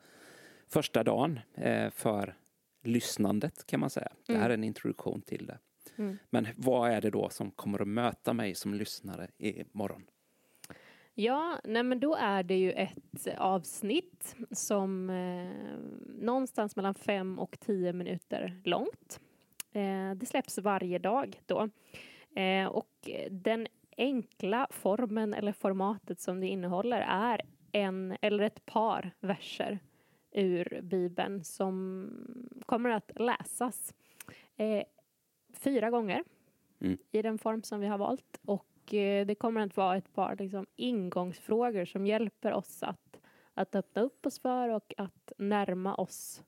första 0.68 1.04
dagen 1.04 1.40
eh, 1.54 1.90
för 1.90 2.34
lyssnandet 2.82 3.66
kan 3.66 3.80
man 3.80 3.90
säga. 3.90 4.12
Det 4.26 4.36
här 4.36 4.50
är 4.50 4.54
en 4.54 4.64
introduktion 4.64 5.22
till 5.22 5.46
det. 5.46 5.58
Mm. 5.96 6.18
Men 6.30 6.48
vad 6.56 6.90
är 6.90 7.00
det 7.00 7.10
då 7.10 7.28
som 7.28 7.50
kommer 7.50 7.82
att 7.82 7.88
möta 7.88 8.32
mig 8.32 8.54
som 8.54 8.74
lyssnare 8.74 9.28
imorgon? 9.38 10.06
Ja, 11.14 11.58
nej 11.64 11.82
men 11.82 12.00
då 12.00 12.14
är 12.14 12.42
det 12.42 12.58
ju 12.58 12.72
ett 12.72 13.28
avsnitt 13.38 14.36
som 14.50 15.10
eh, 15.10 15.78
någonstans 16.24 16.76
mellan 16.76 16.94
fem 16.94 17.38
och 17.38 17.60
tio 17.60 17.92
minuter 17.92 18.60
långt. 18.64 19.20
Eh, 19.72 20.14
det 20.16 20.26
släpps 20.26 20.58
varje 20.58 20.98
dag 20.98 21.40
då. 21.46 21.68
Eh, 22.40 22.66
och 22.66 23.08
den 23.30 23.66
enkla 23.96 24.66
formen 24.70 25.34
eller 25.34 25.52
formatet 25.52 26.20
som 26.20 26.40
det 26.40 26.46
innehåller 26.46 27.00
är 27.00 27.40
en 27.72 28.16
eller 28.20 28.44
ett 28.44 28.66
par 28.66 29.10
verser 29.20 29.78
ur 30.32 30.80
Bibeln 30.82 31.44
som 31.44 32.10
kommer 32.66 32.90
att 32.90 33.10
läsas 33.14 33.94
eh, 34.56 34.82
fyra 35.52 35.90
gånger 35.90 36.24
mm. 36.80 36.98
i 37.12 37.22
den 37.22 37.38
form 37.38 37.62
som 37.62 37.80
vi 37.80 37.86
har 37.86 37.98
valt. 37.98 38.40
Och 38.44 38.66
det 39.24 39.34
kommer 39.38 39.60
att 39.60 39.76
vara 39.76 39.96
ett 39.96 40.14
par 40.14 40.36
liksom, 40.36 40.66
ingångsfrågor 40.76 41.84
som 41.84 42.06
hjälper 42.06 42.52
oss 42.52 42.82
att, 42.82 43.20
att 43.54 43.74
öppna 43.74 44.02
upp 44.02 44.26
oss 44.26 44.38
för 44.38 44.68
och 44.68 44.94
att 44.96 45.32
närma 45.38 45.94
oss 45.94 46.42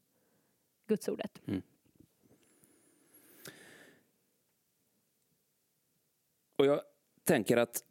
gudsordet. 0.86 1.42
Mm. 1.46 1.62
Och 6.56 6.66
jag 6.66 6.80
tänker 7.24 7.56
att 7.56 7.84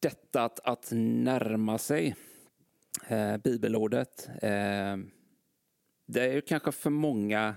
detta 0.00 0.44
att, 0.44 0.60
att 0.60 0.88
närma 0.92 1.78
sig 1.78 2.16
eh, 3.08 3.36
bibelordet, 3.36 4.28
eh, 4.42 4.96
det 6.06 6.20
är 6.20 6.32
ju 6.32 6.40
kanske 6.40 6.72
för 6.72 6.90
många 6.90 7.54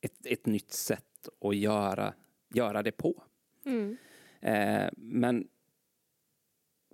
ett, 0.00 0.26
ett 0.26 0.46
nytt 0.46 0.72
sätt 0.72 1.28
att 1.40 1.56
göra, 1.56 2.14
göra 2.54 2.82
det 2.82 2.92
på. 2.92 3.22
Mm. 3.64 3.96
Eh, 4.40 4.88
men 4.96 5.48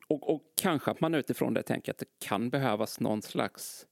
och, 0.08 0.34
och, 0.34 0.42
kanske 0.54 0.90
att 0.90 1.00
man 1.00 1.14
utifrån 1.14 1.54
det 1.54 1.62
tänker 1.62 1.92
att 1.92 1.98
det 1.98 2.18
kan 2.18 2.50
behövas 2.50 3.00
någon 3.00 3.22
slags 3.22 3.86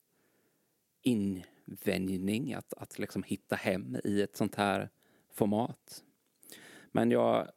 invänjning, 1.02 2.54
att, 2.54 2.74
att 2.74 2.98
liksom 2.98 3.22
hitta 3.22 3.56
hem 3.56 3.96
i 4.04 4.22
ett 4.22 4.36
sånt 4.36 4.54
här 4.54 4.90
format. 5.32 6.04
Men 6.92 7.10
jag 7.10 7.50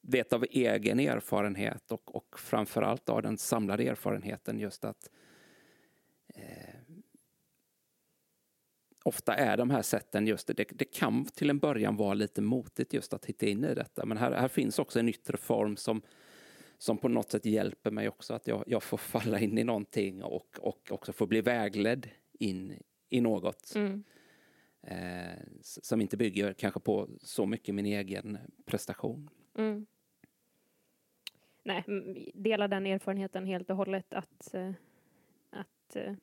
vet 0.00 0.32
av 0.32 0.44
egen 0.50 1.00
erfarenhet 1.00 1.92
och, 1.92 2.16
och 2.16 2.38
framförallt 2.38 3.08
av 3.08 3.22
den 3.22 3.38
samlade 3.38 3.88
erfarenheten 3.88 4.58
just 4.58 4.84
att 4.84 5.10
eh, 6.34 6.75
ofta 9.06 9.34
är 9.34 9.56
de 9.56 9.70
här 9.70 9.82
sätten 9.82 10.26
just 10.26 10.46
det, 10.46 10.68
det 10.72 10.84
kan 10.84 11.24
till 11.24 11.50
en 11.50 11.58
början 11.58 11.96
vara 11.96 12.14
lite 12.14 12.42
motigt 12.42 12.92
just 12.92 13.14
att 13.14 13.26
hitta 13.26 13.46
in 13.46 13.64
i 13.64 13.74
detta. 13.74 14.06
Men 14.06 14.16
här, 14.16 14.32
här 14.32 14.48
finns 14.48 14.78
också 14.78 14.98
en 14.98 15.08
yttre 15.08 15.36
form 15.36 15.76
som, 15.76 16.02
som 16.78 16.98
på 16.98 17.08
något 17.08 17.30
sätt 17.30 17.46
hjälper 17.46 17.90
mig 17.90 18.08
också 18.08 18.34
att 18.34 18.46
jag, 18.46 18.64
jag 18.66 18.82
får 18.82 18.96
falla 18.96 19.40
in 19.40 19.58
i 19.58 19.64
någonting 19.64 20.22
och, 20.22 20.58
och 20.60 20.88
också 20.90 21.12
få 21.12 21.26
bli 21.26 21.40
vägledd 21.40 22.08
in 22.38 22.72
i 23.08 23.20
något. 23.20 23.72
Mm. 23.74 24.04
Eh, 24.82 25.42
som 25.60 26.00
inte 26.00 26.16
bygger 26.16 26.52
kanske 26.52 26.80
på 26.80 27.08
så 27.20 27.46
mycket 27.46 27.74
min 27.74 27.86
egen 27.86 28.38
prestation. 28.64 29.30
Mm 29.58 29.86
nej, 31.66 31.84
delar 32.34 32.68
den 32.68 32.86
erfarenheten 32.86 33.46
helt 33.46 33.70
och 33.70 33.76
hållet 33.76 34.12
att, 34.12 34.54
eh, 34.54 34.72
att 35.50 35.96
eh, 35.96 36.14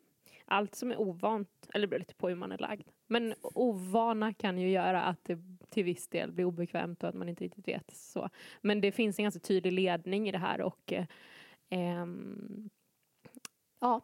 allt 0.53 0.75
som 0.75 0.91
är 0.91 1.01
ovant, 1.01 1.69
eller 1.73 1.87
det 1.87 1.89
beror 1.89 1.99
lite 1.99 2.15
på 2.15 2.29
hur 2.29 2.35
man 2.35 2.51
är 2.51 2.57
lagd, 2.57 2.87
men 3.07 3.33
ovana 3.41 4.33
kan 4.33 4.57
ju 4.57 4.69
göra 4.69 5.03
att 5.03 5.23
det 5.23 5.39
till 5.69 5.83
viss 5.83 6.07
del 6.07 6.31
blir 6.31 6.45
obekvämt 6.45 7.03
och 7.03 7.09
att 7.09 7.15
man 7.15 7.29
inte 7.29 7.43
riktigt 7.43 7.67
vet 7.67 7.95
så. 7.95 8.29
Men 8.61 8.81
det 8.81 8.91
finns 8.91 9.19
en 9.19 9.23
ganska 9.23 9.39
tydlig 9.39 9.71
ledning 9.71 10.29
i 10.29 10.31
det 10.31 10.37
här 10.37 10.61
och 10.61 10.93
eh, 10.93 11.05
ehm, 11.69 12.69
ja, 13.79 14.01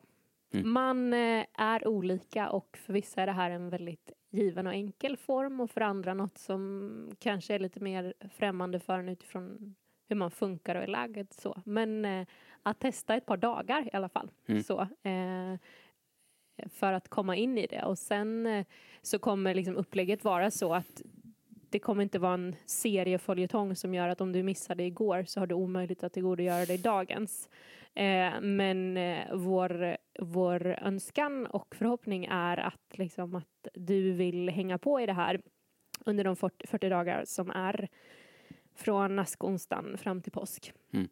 mm. 0.54 0.72
man 0.72 1.14
är 1.14 1.88
olika 1.88 2.50
och 2.50 2.78
för 2.78 2.94
vissa 2.94 3.22
är 3.22 3.26
det 3.26 3.32
här 3.32 3.52
en 3.52 3.70
väldigt 3.70 4.12
given 4.30 4.68
och 4.68 4.74
enkel 4.74 5.18
form 5.18 5.60
och 5.60 5.72
för 5.72 5.82
andra 5.82 6.14
något 6.14 6.38
som 6.38 7.12
kanske 7.20 7.56
är 7.56 7.60
lite 7.60 7.80
mer 7.80 8.14
främmande 8.30 8.80
för 8.80 9.00
en 9.00 9.10
utifrån 9.10 9.76
hur 10.10 10.16
man 10.16 10.32
funkar 10.32 10.76
och 10.76 10.84
är 10.84 10.88
lagd 10.88 11.34
så. 11.34 11.62
Men 11.66 12.06
eh, 12.06 12.28
att 12.64 12.80
testa 12.80 13.16
ett 13.16 13.26
par 13.26 13.38
dagar 13.38 13.88
i 13.88 13.90
alla 13.94 14.10
fall. 14.10 14.32
Mm. 14.46 14.64
Så, 14.64 14.82
eh, 14.82 15.60
för 16.74 16.94
att 16.94 17.10
komma 17.10 17.36
in 17.36 17.58
i 17.58 17.68
det 17.68 17.84
och 17.84 17.98
sen 17.98 18.46
eh, 18.46 18.66
så 19.02 19.20
kommer 19.20 19.54
liksom 19.54 19.76
upplägget 19.76 20.24
vara 20.24 20.52
så 20.52 20.74
att 20.74 21.02
det 21.70 21.80
kommer 21.80 22.04
inte 22.04 22.20
vara 22.20 22.34
en 22.34 22.56
serieföljetong 22.66 23.76
som 23.76 23.94
gör 23.94 24.10
att 24.10 24.22
om 24.22 24.32
du 24.32 24.44
missade 24.44 24.84
igår 24.84 25.24
så 25.28 25.40
har 25.40 25.48
du 25.48 25.56
omöjligt 25.56 26.04
att 26.04 26.14
tillgodogöra 26.14 26.66
dig 26.66 26.78
dagens. 26.78 27.50
Eh, 27.94 28.42
men 28.42 28.98
eh, 28.98 29.36
vår, 29.36 29.98
vår 30.20 30.68
önskan 30.68 31.46
och 31.46 31.76
förhoppning 31.76 32.26
är 32.26 32.58
att, 32.58 32.98
liksom, 32.98 33.36
att 33.36 33.68
du 33.74 34.12
vill 34.12 34.50
hänga 34.50 34.78
på 34.78 35.02
i 35.02 35.06
det 35.06 35.14
här 35.14 35.42
under 36.06 36.24
de 36.24 36.36
40, 36.36 36.68
40 36.68 36.90
dagar 36.90 37.24
som 37.26 37.52
är 37.52 37.90
från 38.76 39.20
askonsdagen 39.20 39.98
fram 39.98 40.22
till 40.22 40.32
påsk. 40.32 40.74
Mm. 40.94 41.10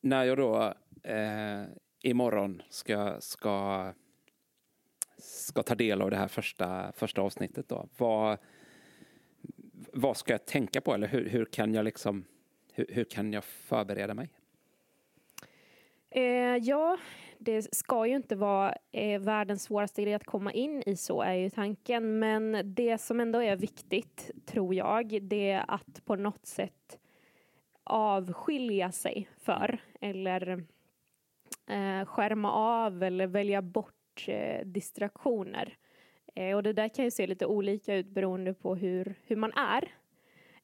När 0.00 0.24
jag 0.24 0.38
då 0.38 0.74
eh, 1.02 1.62
imorgon 2.02 2.62
ska, 2.68 3.20
ska, 3.20 3.92
ska 5.18 5.62
ta 5.62 5.74
del 5.74 6.02
av 6.02 6.10
det 6.10 6.16
här 6.16 6.28
första, 6.28 6.92
första 6.92 7.22
avsnittet 7.22 7.68
då, 7.68 7.88
vad, 7.96 8.38
vad 9.92 10.16
ska 10.16 10.32
jag 10.32 10.46
tänka 10.46 10.80
på 10.80 10.94
eller 10.94 11.08
hur, 11.08 11.28
hur 11.28 11.44
kan 11.44 11.74
jag 11.74 11.84
liksom 11.84 12.24
hur, 12.76 12.86
hur 12.88 13.04
kan 13.04 13.32
jag 13.32 13.44
förbereda 13.44 14.14
mig? 14.14 14.28
Eh, 16.10 16.56
ja, 16.56 16.98
det 17.38 17.74
ska 17.74 18.06
ju 18.06 18.16
inte 18.16 18.36
vara 18.36 18.74
eh, 18.92 19.20
världens 19.20 19.62
svåraste 19.62 20.02
grej 20.02 20.14
att 20.14 20.24
komma 20.24 20.52
in 20.52 20.82
i, 20.86 20.96
så 20.96 21.22
är 21.22 21.34
ju 21.34 21.50
tanken. 21.50 22.18
Men 22.18 22.74
det 22.74 22.98
som 22.98 23.20
ändå 23.20 23.42
är 23.42 23.56
viktigt, 23.56 24.30
tror 24.46 24.74
jag, 24.74 25.18
det 25.22 25.50
är 25.50 25.64
att 25.68 26.04
på 26.04 26.16
något 26.16 26.46
sätt 26.46 26.98
avskilja 27.84 28.92
sig 28.92 29.28
för 29.38 29.78
eller 30.00 30.64
skärma 32.06 32.52
av 32.52 33.02
eller 33.02 33.26
välja 33.26 33.62
bort 33.62 34.24
eh, 34.28 34.66
distraktioner. 34.66 35.76
Eh, 36.34 36.56
och 36.56 36.62
det 36.62 36.72
där 36.72 36.88
kan 36.88 37.04
ju 37.04 37.10
se 37.10 37.26
lite 37.26 37.46
olika 37.46 37.94
ut 37.94 38.06
beroende 38.06 38.54
på 38.54 38.74
hur, 38.74 39.14
hur 39.22 39.36
man 39.36 39.52
är. 39.52 39.82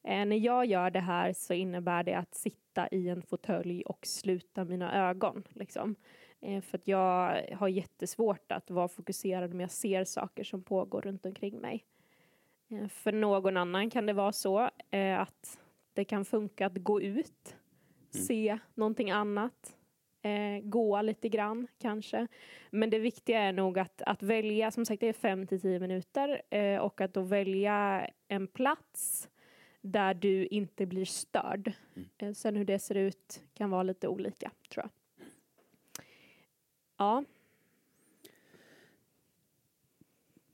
Eh, 0.03 0.25
när 0.25 0.37
jag 0.37 0.65
gör 0.65 0.89
det 0.89 0.99
här 0.99 1.33
så 1.33 1.53
innebär 1.53 2.03
det 2.03 2.13
att 2.13 2.35
sitta 2.35 2.87
i 2.87 3.09
en 3.09 3.21
fåtölj 3.21 3.83
och 3.83 4.05
sluta 4.07 4.63
mina 4.63 5.09
ögon. 5.09 5.43
Liksom. 5.53 5.95
Eh, 6.41 6.61
för 6.61 6.77
att 6.77 6.87
jag 6.87 7.41
har 7.53 7.67
jättesvårt 7.67 8.51
att 8.51 8.71
vara 8.71 8.87
fokuserad 8.87 9.51
om 9.51 9.61
jag 9.61 9.71
ser 9.71 10.03
saker 10.03 10.43
som 10.43 10.63
pågår 10.63 11.01
runt 11.01 11.25
omkring 11.25 11.59
mig. 11.59 11.85
Eh, 12.69 12.87
för 12.87 13.11
någon 13.11 13.57
annan 13.57 13.89
kan 13.89 14.05
det 14.05 14.13
vara 14.13 14.31
så 14.31 14.69
eh, 14.91 15.19
att 15.19 15.59
det 15.93 16.05
kan 16.05 16.25
funka 16.25 16.65
att 16.65 16.77
gå 16.77 17.01
ut, 17.01 17.55
mm. 18.13 18.25
se 18.25 18.59
någonting 18.73 19.11
annat, 19.11 19.77
gå 20.63 21.01
lite 21.01 21.29
grann 21.29 21.67
kanske. 21.79 22.27
Men 22.69 22.89
det 22.89 22.99
viktiga 22.99 23.39
är 23.39 23.53
nog 23.53 23.79
att, 23.79 24.01
att 24.01 24.23
välja, 24.23 24.71
som 24.71 24.85
sagt 24.85 24.99
det 24.99 25.07
är 25.07 25.13
fem 25.13 25.47
till 25.47 25.61
tio 25.61 25.79
minuter 25.79 26.41
och 26.81 27.01
att 27.01 27.13
då 27.13 27.21
välja 27.21 28.09
en 28.27 28.47
plats 28.47 29.29
där 29.81 30.13
du 30.13 30.45
inte 30.45 30.85
blir 30.85 31.05
störd. 31.05 31.73
Mm. 32.19 32.35
Sen 32.35 32.55
hur 32.55 32.65
det 32.65 32.79
ser 32.79 32.95
ut 32.95 33.43
kan 33.53 33.69
vara 33.69 33.83
lite 33.83 34.07
olika 34.07 34.51
tror 34.69 34.83
jag. 34.83 34.89
Ja. 36.97 37.23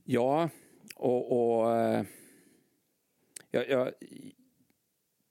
Ja, 0.03 0.49
och, 0.95 1.57
och 1.59 1.77
eh, 1.77 2.05
jag, 3.51 3.69
jag, 3.69 3.91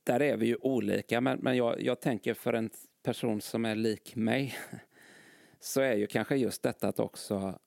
där 0.05 0.23
är 0.23 0.37
vi 0.37 0.47
ju 0.47 0.57
olika, 0.61 1.21
men, 1.21 1.39
men 1.39 1.57
jag, 1.57 1.83
jag 1.83 2.01
tänker 2.01 2.35
för 2.35 2.53
en 2.53 2.71
person 3.03 3.41
som 3.41 3.65
är 3.65 3.75
lik 3.75 4.17
mig 4.17 4.59
så 5.61 5.81
är 5.81 5.95
ju 5.95 6.07
kanske 6.07 6.37
just 6.37 6.63
detta 6.63 6.89
att 6.89 7.01
också 7.01 7.59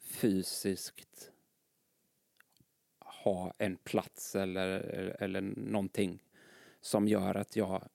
fysiskt 0.00 1.32
ha 2.98 3.54
en 3.58 3.76
plats 3.76 4.36
eller, 4.36 4.80
eller 5.22 5.40
någonting 5.40 6.22
som 6.80 7.08
gör 7.08 7.34
att 7.34 7.56
jag 7.56 7.88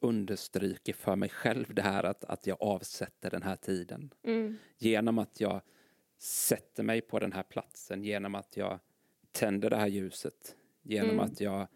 understryker 0.00 0.92
för 0.92 1.16
mig 1.16 1.28
själv 1.28 1.74
det 1.74 1.82
här 1.82 2.04
att, 2.04 2.24
att 2.24 2.46
jag 2.46 2.56
avsätter 2.60 3.30
den 3.30 3.42
här 3.42 3.56
tiden. 3.56 4.14
Mm. 4.22 4.58
Genom 4.78 5.18
att 5.18 5.40
jag 5.40 5.60
sätter 6.18 6.82
mig 6.82 7.00
på 7.00 7.18
den 7.18 7.32
här 7.32 7.42
platsen, 7.42 8.04
genom 8.04 8.34
att 8.34 8.56
jag 8.56 8.78
tänder 9.32 9.70
det 9.70 9.76
här 9.76 9.86
ljuset, 9.86 10.56
genom 10.82 11.10
Mm. 11.10 11.24
att 11.24 11.40
jag 11.40 11.68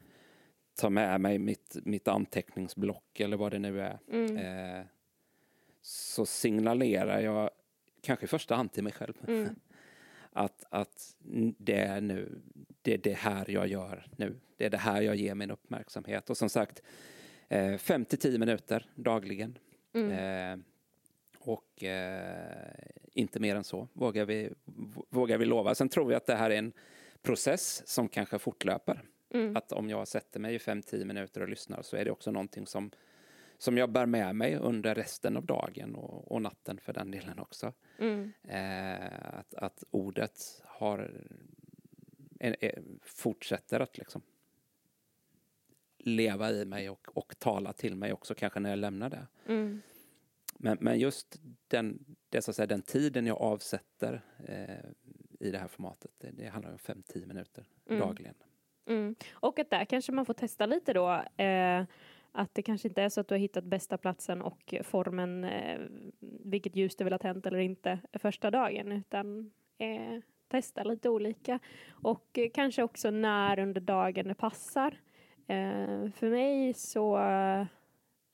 tar 0.79 0.91
med 0.91 1.21
mig 1.21 1.39
mitt, 1.39 1.77
mitt 1.85 2.09
anteckningsblock 2.09 3.21
eller 3.21 3.37
vad 3.37 3.53
det 3.53 3.59
nu 3.59 3.81
är. 3.81 3.99
Mm. 4.11 4.37
Eh, 4.37 4.85
så 5.83 6.27
signalerar 6.27 7.21
jag, 7.21 7.51
kanske 8.03 8.25
i 8.25 8.29
första 8.29 8.55
hand 8.55 8.73
till 8.73 8.85
mig 8.85 8.93
själv, 8.93 9.15
Mm. 9.27 9.55
att, 10.33 10.65
att 10.71 11.17
det 11.59 11.81
är 11.81 12.01
nu, 12.01 12.41
det 12.83 12.95
är 12.95 12.99
det 12.99 13.13
här 13.13 13.51
jag 13.51 13.69
gör 13.69 14.07
nu. 14.17 14.41
Det 14.57 14.67
är 14.67 14.71
det 14.71 14.77
här 14.77 15.03
jag 15.03 15.17
ger 15.17 15.35
min 15.35 15.51
uppmärksamhet. 15.51 16.31
Och 16.31 16.37
som 16.37 16.49
sagt, 16.49 16.83
eh, 17.49 17.77
5 17.77 18.05
till 18.05 18.19
10 18.19 18.39
minuter 18.39 18.87
dagligen. 18.95 19.59
Mm. 19.95 20.11
Eh, 20.11 20.65
och 21.39 21.85
eh, 21.85 22.75
inte 23.13 23.41
mer 23.41 23.57
än 23.57 23.65
så, 23.65 23.89
vågar 23.93 24.25
vi, 24.25 24.51
vågar 25.11 25.39
vi 25.39 25.45
lova. 25.45 25.75
Sen 25.75 25.89
tror 25.89 26.13
jag 26.13 26.17
att 26.17 26.27
det 26.27 26.35
här 26.35 26.51
är 26.51 26.59
en 26.59 26.73
process 27.23 27.83
som 27.87 28.09
kanske 28.09 28.39
fortlöper. 28.39 29.05
Mm. 29.31 29.57
Att 29.57 29.73
om 29.73 29.91
jag 29.91 30.09
sätter 30.09 30.41
mig 30.41 30.55
i 30.55 30.59
5-10 30.59 31.05
minuter 31.05 31.41
och 31.41 31.49
lyssnar 31.49 31.83
så 31.83 31.97
är 31.97 32.05
det 32.05 32.11
också 32.11 32.31
någonting 32.31 32.67
som, 32.67 32.91
som 33.59 33.79
jag 33.79 33.91
bär 33.91 34.07
med 34.07 34.37
mig 34.37 34.57
under 34.57 34.95
resten 34.95 35.37
av 35.37 35.47
dagen 35.47 35.95
och, 35.95 36.33
och 36.33 36.43
natten 36.43 36.79
för 36.81 36.93
den 36.93 37.11
delen 37.11 37.39
också. 37.39 37.73
Mm. 37.99 38.33
Eh, 38.43 39.39
att, 39.39 39.55
att 39.55 39.85
ordet 39.91 40.63
har, 40.65 41.25
eh, 42.41 42.55
eh, 42.61 42.83
fortsätter 43.03 43.81
att 43.81 43.99
liksom 43.99 44.23
leva 45.99 46.51
i 46.51 46.65
mig 46.65 46.91
och, 46.91 47.17
och 47.17 47.39
tala 47.39 47.73
till 47.73 47.97
mig 47.97 48.13
också 48.13 48.35
kanske 48.35 48.61
när 48.61 48.71
jag 48.71 48.79
lämnar 48.79 49.11
det. 49.11 49.27
Mm. 49.47 49.83
Men, 50.61 50.79
men 50.81 50.99
just 50.99 51.41
den, 51.69 52.17
det, 52.29 52.43
så 52.43 52.51
att 52.51 52.57
säga, 52.57 52.67
den 52.67 52.83
tiden 52.83 53.27
jag 53.27 53.39
avsätter 53.39 54.23
eh, 54.47 54.91
i 55.41 55.51
det 55.51 55.59
här 55.59 55.69
formatet, 55.69 56.11
det, 56.19 56.31
det 56.31 56.49
handlar 56.49 56.73
om 56.73 56.79
5-10 56.79 57.27
minuter 57.27 57.65
Mm. 57.89 58.01
dagligen. 58.01 58.35
Mm. 58.89 59.15
Och 59.33 59.59
att 59.59 59.71
där 59.71 59.85
kanske 59.85 60.13
man 60.13 60.27
får 60.27 60.35
testa 60.35 60.67
lite 60.67 60.93
då. 60.93 61.23
Eh, 61.43 61.85
att 62.33 62.55
det 62.55 62.63
kanske 62.63 62.89
inte 62.89 63.03
är 63.03 63.09
så 63.09 63.21
att 63.21 63.29
du 63.29 63.35
har 63.35 63.41
hittat 63.41 63.65
bästa 63.65 63.99
platsen 63.99 64.43
och 64.43 64.75
formen, 64.83 65.45
eh, 65.45 65.79
vilket 66.21 66.77
ljus 66.77 66.97
du 66.97 67.05
vill 67.05 67.13
ha 67.13 67.19
tänt 67.19 67.47
eller 67.47 67.59
inte, 67.59 67.99
första 68.13 68.51
dagen. 68.51 68.93
Utan 68.93 69.51
eh, 69.79 70.21
testa 70.49 70.85
lite 70.85 71.09
olika. 71.09 71.59
Och 71.91 72.39
eh, 72.39 72.51
kanske 72.55 72.83
också 72.83 73.11
när 73.11 73.59
under 73.59 73.81
dagen 73.81 74.29
det 74.29 74.35
passar. 74.35 74.95
Eh, 75.47 76.11
för 76.11 76.31
mig 76.31 76.75
så 76.75 77.17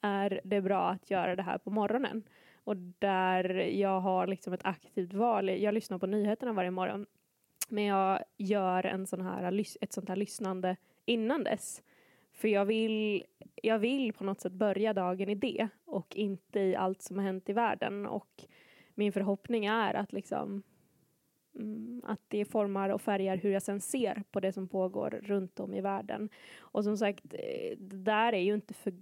är 0.01 0.41
det 0.45 0.61
bra 0.61 0.89
att 0.89 1.11
göra 1.11 1.37
det 1.37 1.43
här 1.43 1.59
på 1.59 1.71
morgonen. 1.71 2.23
Och 2.65 2.77
där 2.77 3.51
jag 3.55 4.01
har 4.01 4.27
liksom 4.27 4.53
ett 4.53 4.65
aktivt 4.65 5.13
val. 5.13 5.49
Jag 5.49 5.75
lyssnar 5.75 5.99
på 5.99 6.07
nyheterna 6.07 6.53
varje 6.53 6.71
morgon. 6.71 7.07
Men 7.69 7.85
jag 7.85 8.25
gör 8.37 8.87
en 8.87 9.07
sån 9.07 9.21
här, 9.21 9.65
ett 9.81 9.93
sånt 9.93 10.09
här 10.09 10.17
lyssnande 10.17 10.77
innan 11.05 11.45
dess. 11.45 11.83
För 12.33 12.49
jag 12.49 12.65
vill, 12.65 13.25
jag 13.62 13.79
vill 13.79 14.12
på 14.12 14.25
något 14.25 14.41
sätt 14.41 14.53
börja 14.53 14.93
dagen 14.93 15.29
i 15.29 15.35
det 15.35 15.69
och 15.85 16.17
inte 16.17 16.61
i 16.61 16.77
allt 16.77 17.03
som 17.03 17.19
har 17.19 17.25
hänt 17.25 17.49
i 17.49 17.53
världen. 17.53 18.07
Och 18.07 18.45
min 18.95 19.12
förhoppning 19.12 19.67
är 19.67 19.95
att 19.95 20.12
liksom 20.12 20.62
mm, 21.55 22.03
att 22.05 22.21
det 22.29 22.45
formar 22.45 22.91
och 22.91 23.03
färgar 23.03 23.37
hur 23.37 23.51
jag 23.51 23.62
sen 23.62 23.81
ser 23.81 24.23
på 24.31 24.41
det 24.41 24.53
som 24.53 24.69
pågår 24.69 25.11
runt 25.11 25.61
om 25.61 25.75
i 25.75 25.81
världen. 25.81 26.29
Och 26.59 26.85
som 26.85 26.97
sagt, 26.97 27.35
eh, 27.35 27.79
det 27.79 27.97
där 27.97 28.33
är 28.33 28.41
ju 28.41 28.55
inte 28.55 28.75
för, 28.75 28.93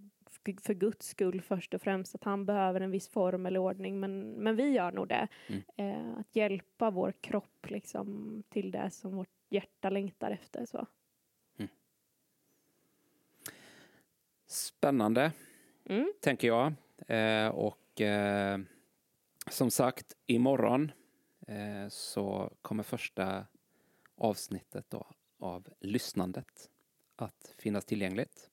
för, 0.62 0.74
Guds 0.74 1.08
skull 1.08 1.40
först 1.40 1.74
och 1.74 1.82
främst 1.82 2.14
att 2.14 2.24
han 2.24 2.46
behöver 2.46 2.80
en 2.80 2.90
viss 2.90 3.08
form 3.08 3.46
eller 3.46 3.60
ordning, 3.60 4.00
men, 4.00 4.30
men 4.30 4.56
vi 4.56 4.70
gör 4.70 4.92
nog 4.92 5.08
det. 5.08 5.28
Mm. 5.46 5.62
Eh, 5.76 6.18
att 6.18 6.36
hjälpa 6.36 6.90
vår 6.90 7.12
kropp 7.20 7.66
liksom 7.70 8.42
till 8.48 8.70
det 8.70 8.90
som 8.90 9.16
vårt 9.16 9.28
hjärta 9.50 9.90
längtar 9.90 10.30
efter. 10.30 10.66
Så. 10.66 10.86
Spännande, 14.46 15.32
Mm. 15.84 16.12
tänker 16.20 16.48
jag. 16.48 16.72
Eh, 17.08 17.48
och 17.48 18.00
eh, 18.00 18.58
som 19.50 19.70
sagt, 19.70 20.16
imorgon 20.26 20.92
eh, 21.46 21.88
så 21.88 22.52
kommer 22.62 22.82
första 22.82 23.46
avsnittet 24.16 24.90
då 24.90 25.06
av 25.38 25.68
lyssnandet 25.80 26.70
att 27.16 27.54
finnas 27.58 27.84
tillgängligt. 27.84 28.50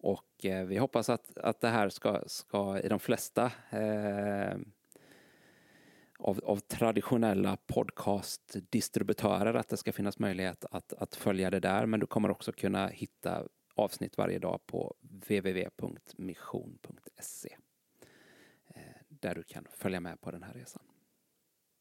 Och 0.00 0.44
eh, 0.44 0.66
vi 0.66 0.76
hoppas 0.76 1.08
att, 1.08 1.38
att 1.38 1.60
det 1.60 1.68
här 1.68 1.88
ska, 1.88 2.22
ska 2.26 2.80
i 2.80 2.88
de 2.88 3.00
flesta 3.00 3.52
eh, 3.70 4.56
av, 6.18 6.40
av 6.44 6.56
traditionella 6.56 7.56
podcastdistributörer 7.56 9.54
att 9.54 9.68
det 9.68 9.76
ska 9.76 9.92
finnas 9.92 10.18
möjlighet 10.18 10.64
att, 10.70 10.92
att 10.92 11.16
följa 11.16 11.50
det 11.50 11.60
där. 11.60 11.86
Men 11.86 12.00
du 12.00 12.06
kommer 12.06 12.30
också 12.30 12.52
kunna 12.52 12.86
hitta 12.86 13.48
avsnitt 13.74 14.18
varje 14.18 14.38
dag 14.38 14.66
på 14.66 14.94
www.mission.se 15.00 16.26
eh, 18.74 18.82
där 19.08 19.34
du 19.34 19.42
kan 19.42 19.66
följa 19.70 20.00
med 20.00 20.20
på 20.20 20.30
den 20.30 20.42
här 20.42 20.54
resan. 20.54 20.82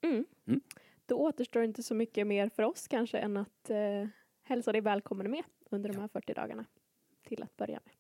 Mm. 0.02 0.26
Mm. 0.48 0.62
Då 1.06 1.16
återstår 1.16 1.64
inte 1.64 1.84
så 1.84 1.96
mycket 1.96 2.28
mer 2.28 2.50
för 2.50 2.64
oss 2.64 2.88
kanske 2.88 3.18
än 3.18 3.38
att 3.38 3.70
eh, 3.70 4.08
hälsa 4.44 4.72
dig 4.72 4.82
välkommen 4.82 5.32
med 5.32 5.44
under 5.70 5.90
de 5.90 6.00
här 6.00 6.08
40 6.08 6.34
dagarna 6.34 6.66
till 7.24 7.44
att 7.44 7.58
börja 7.58 7.80
med. 7.86 7.94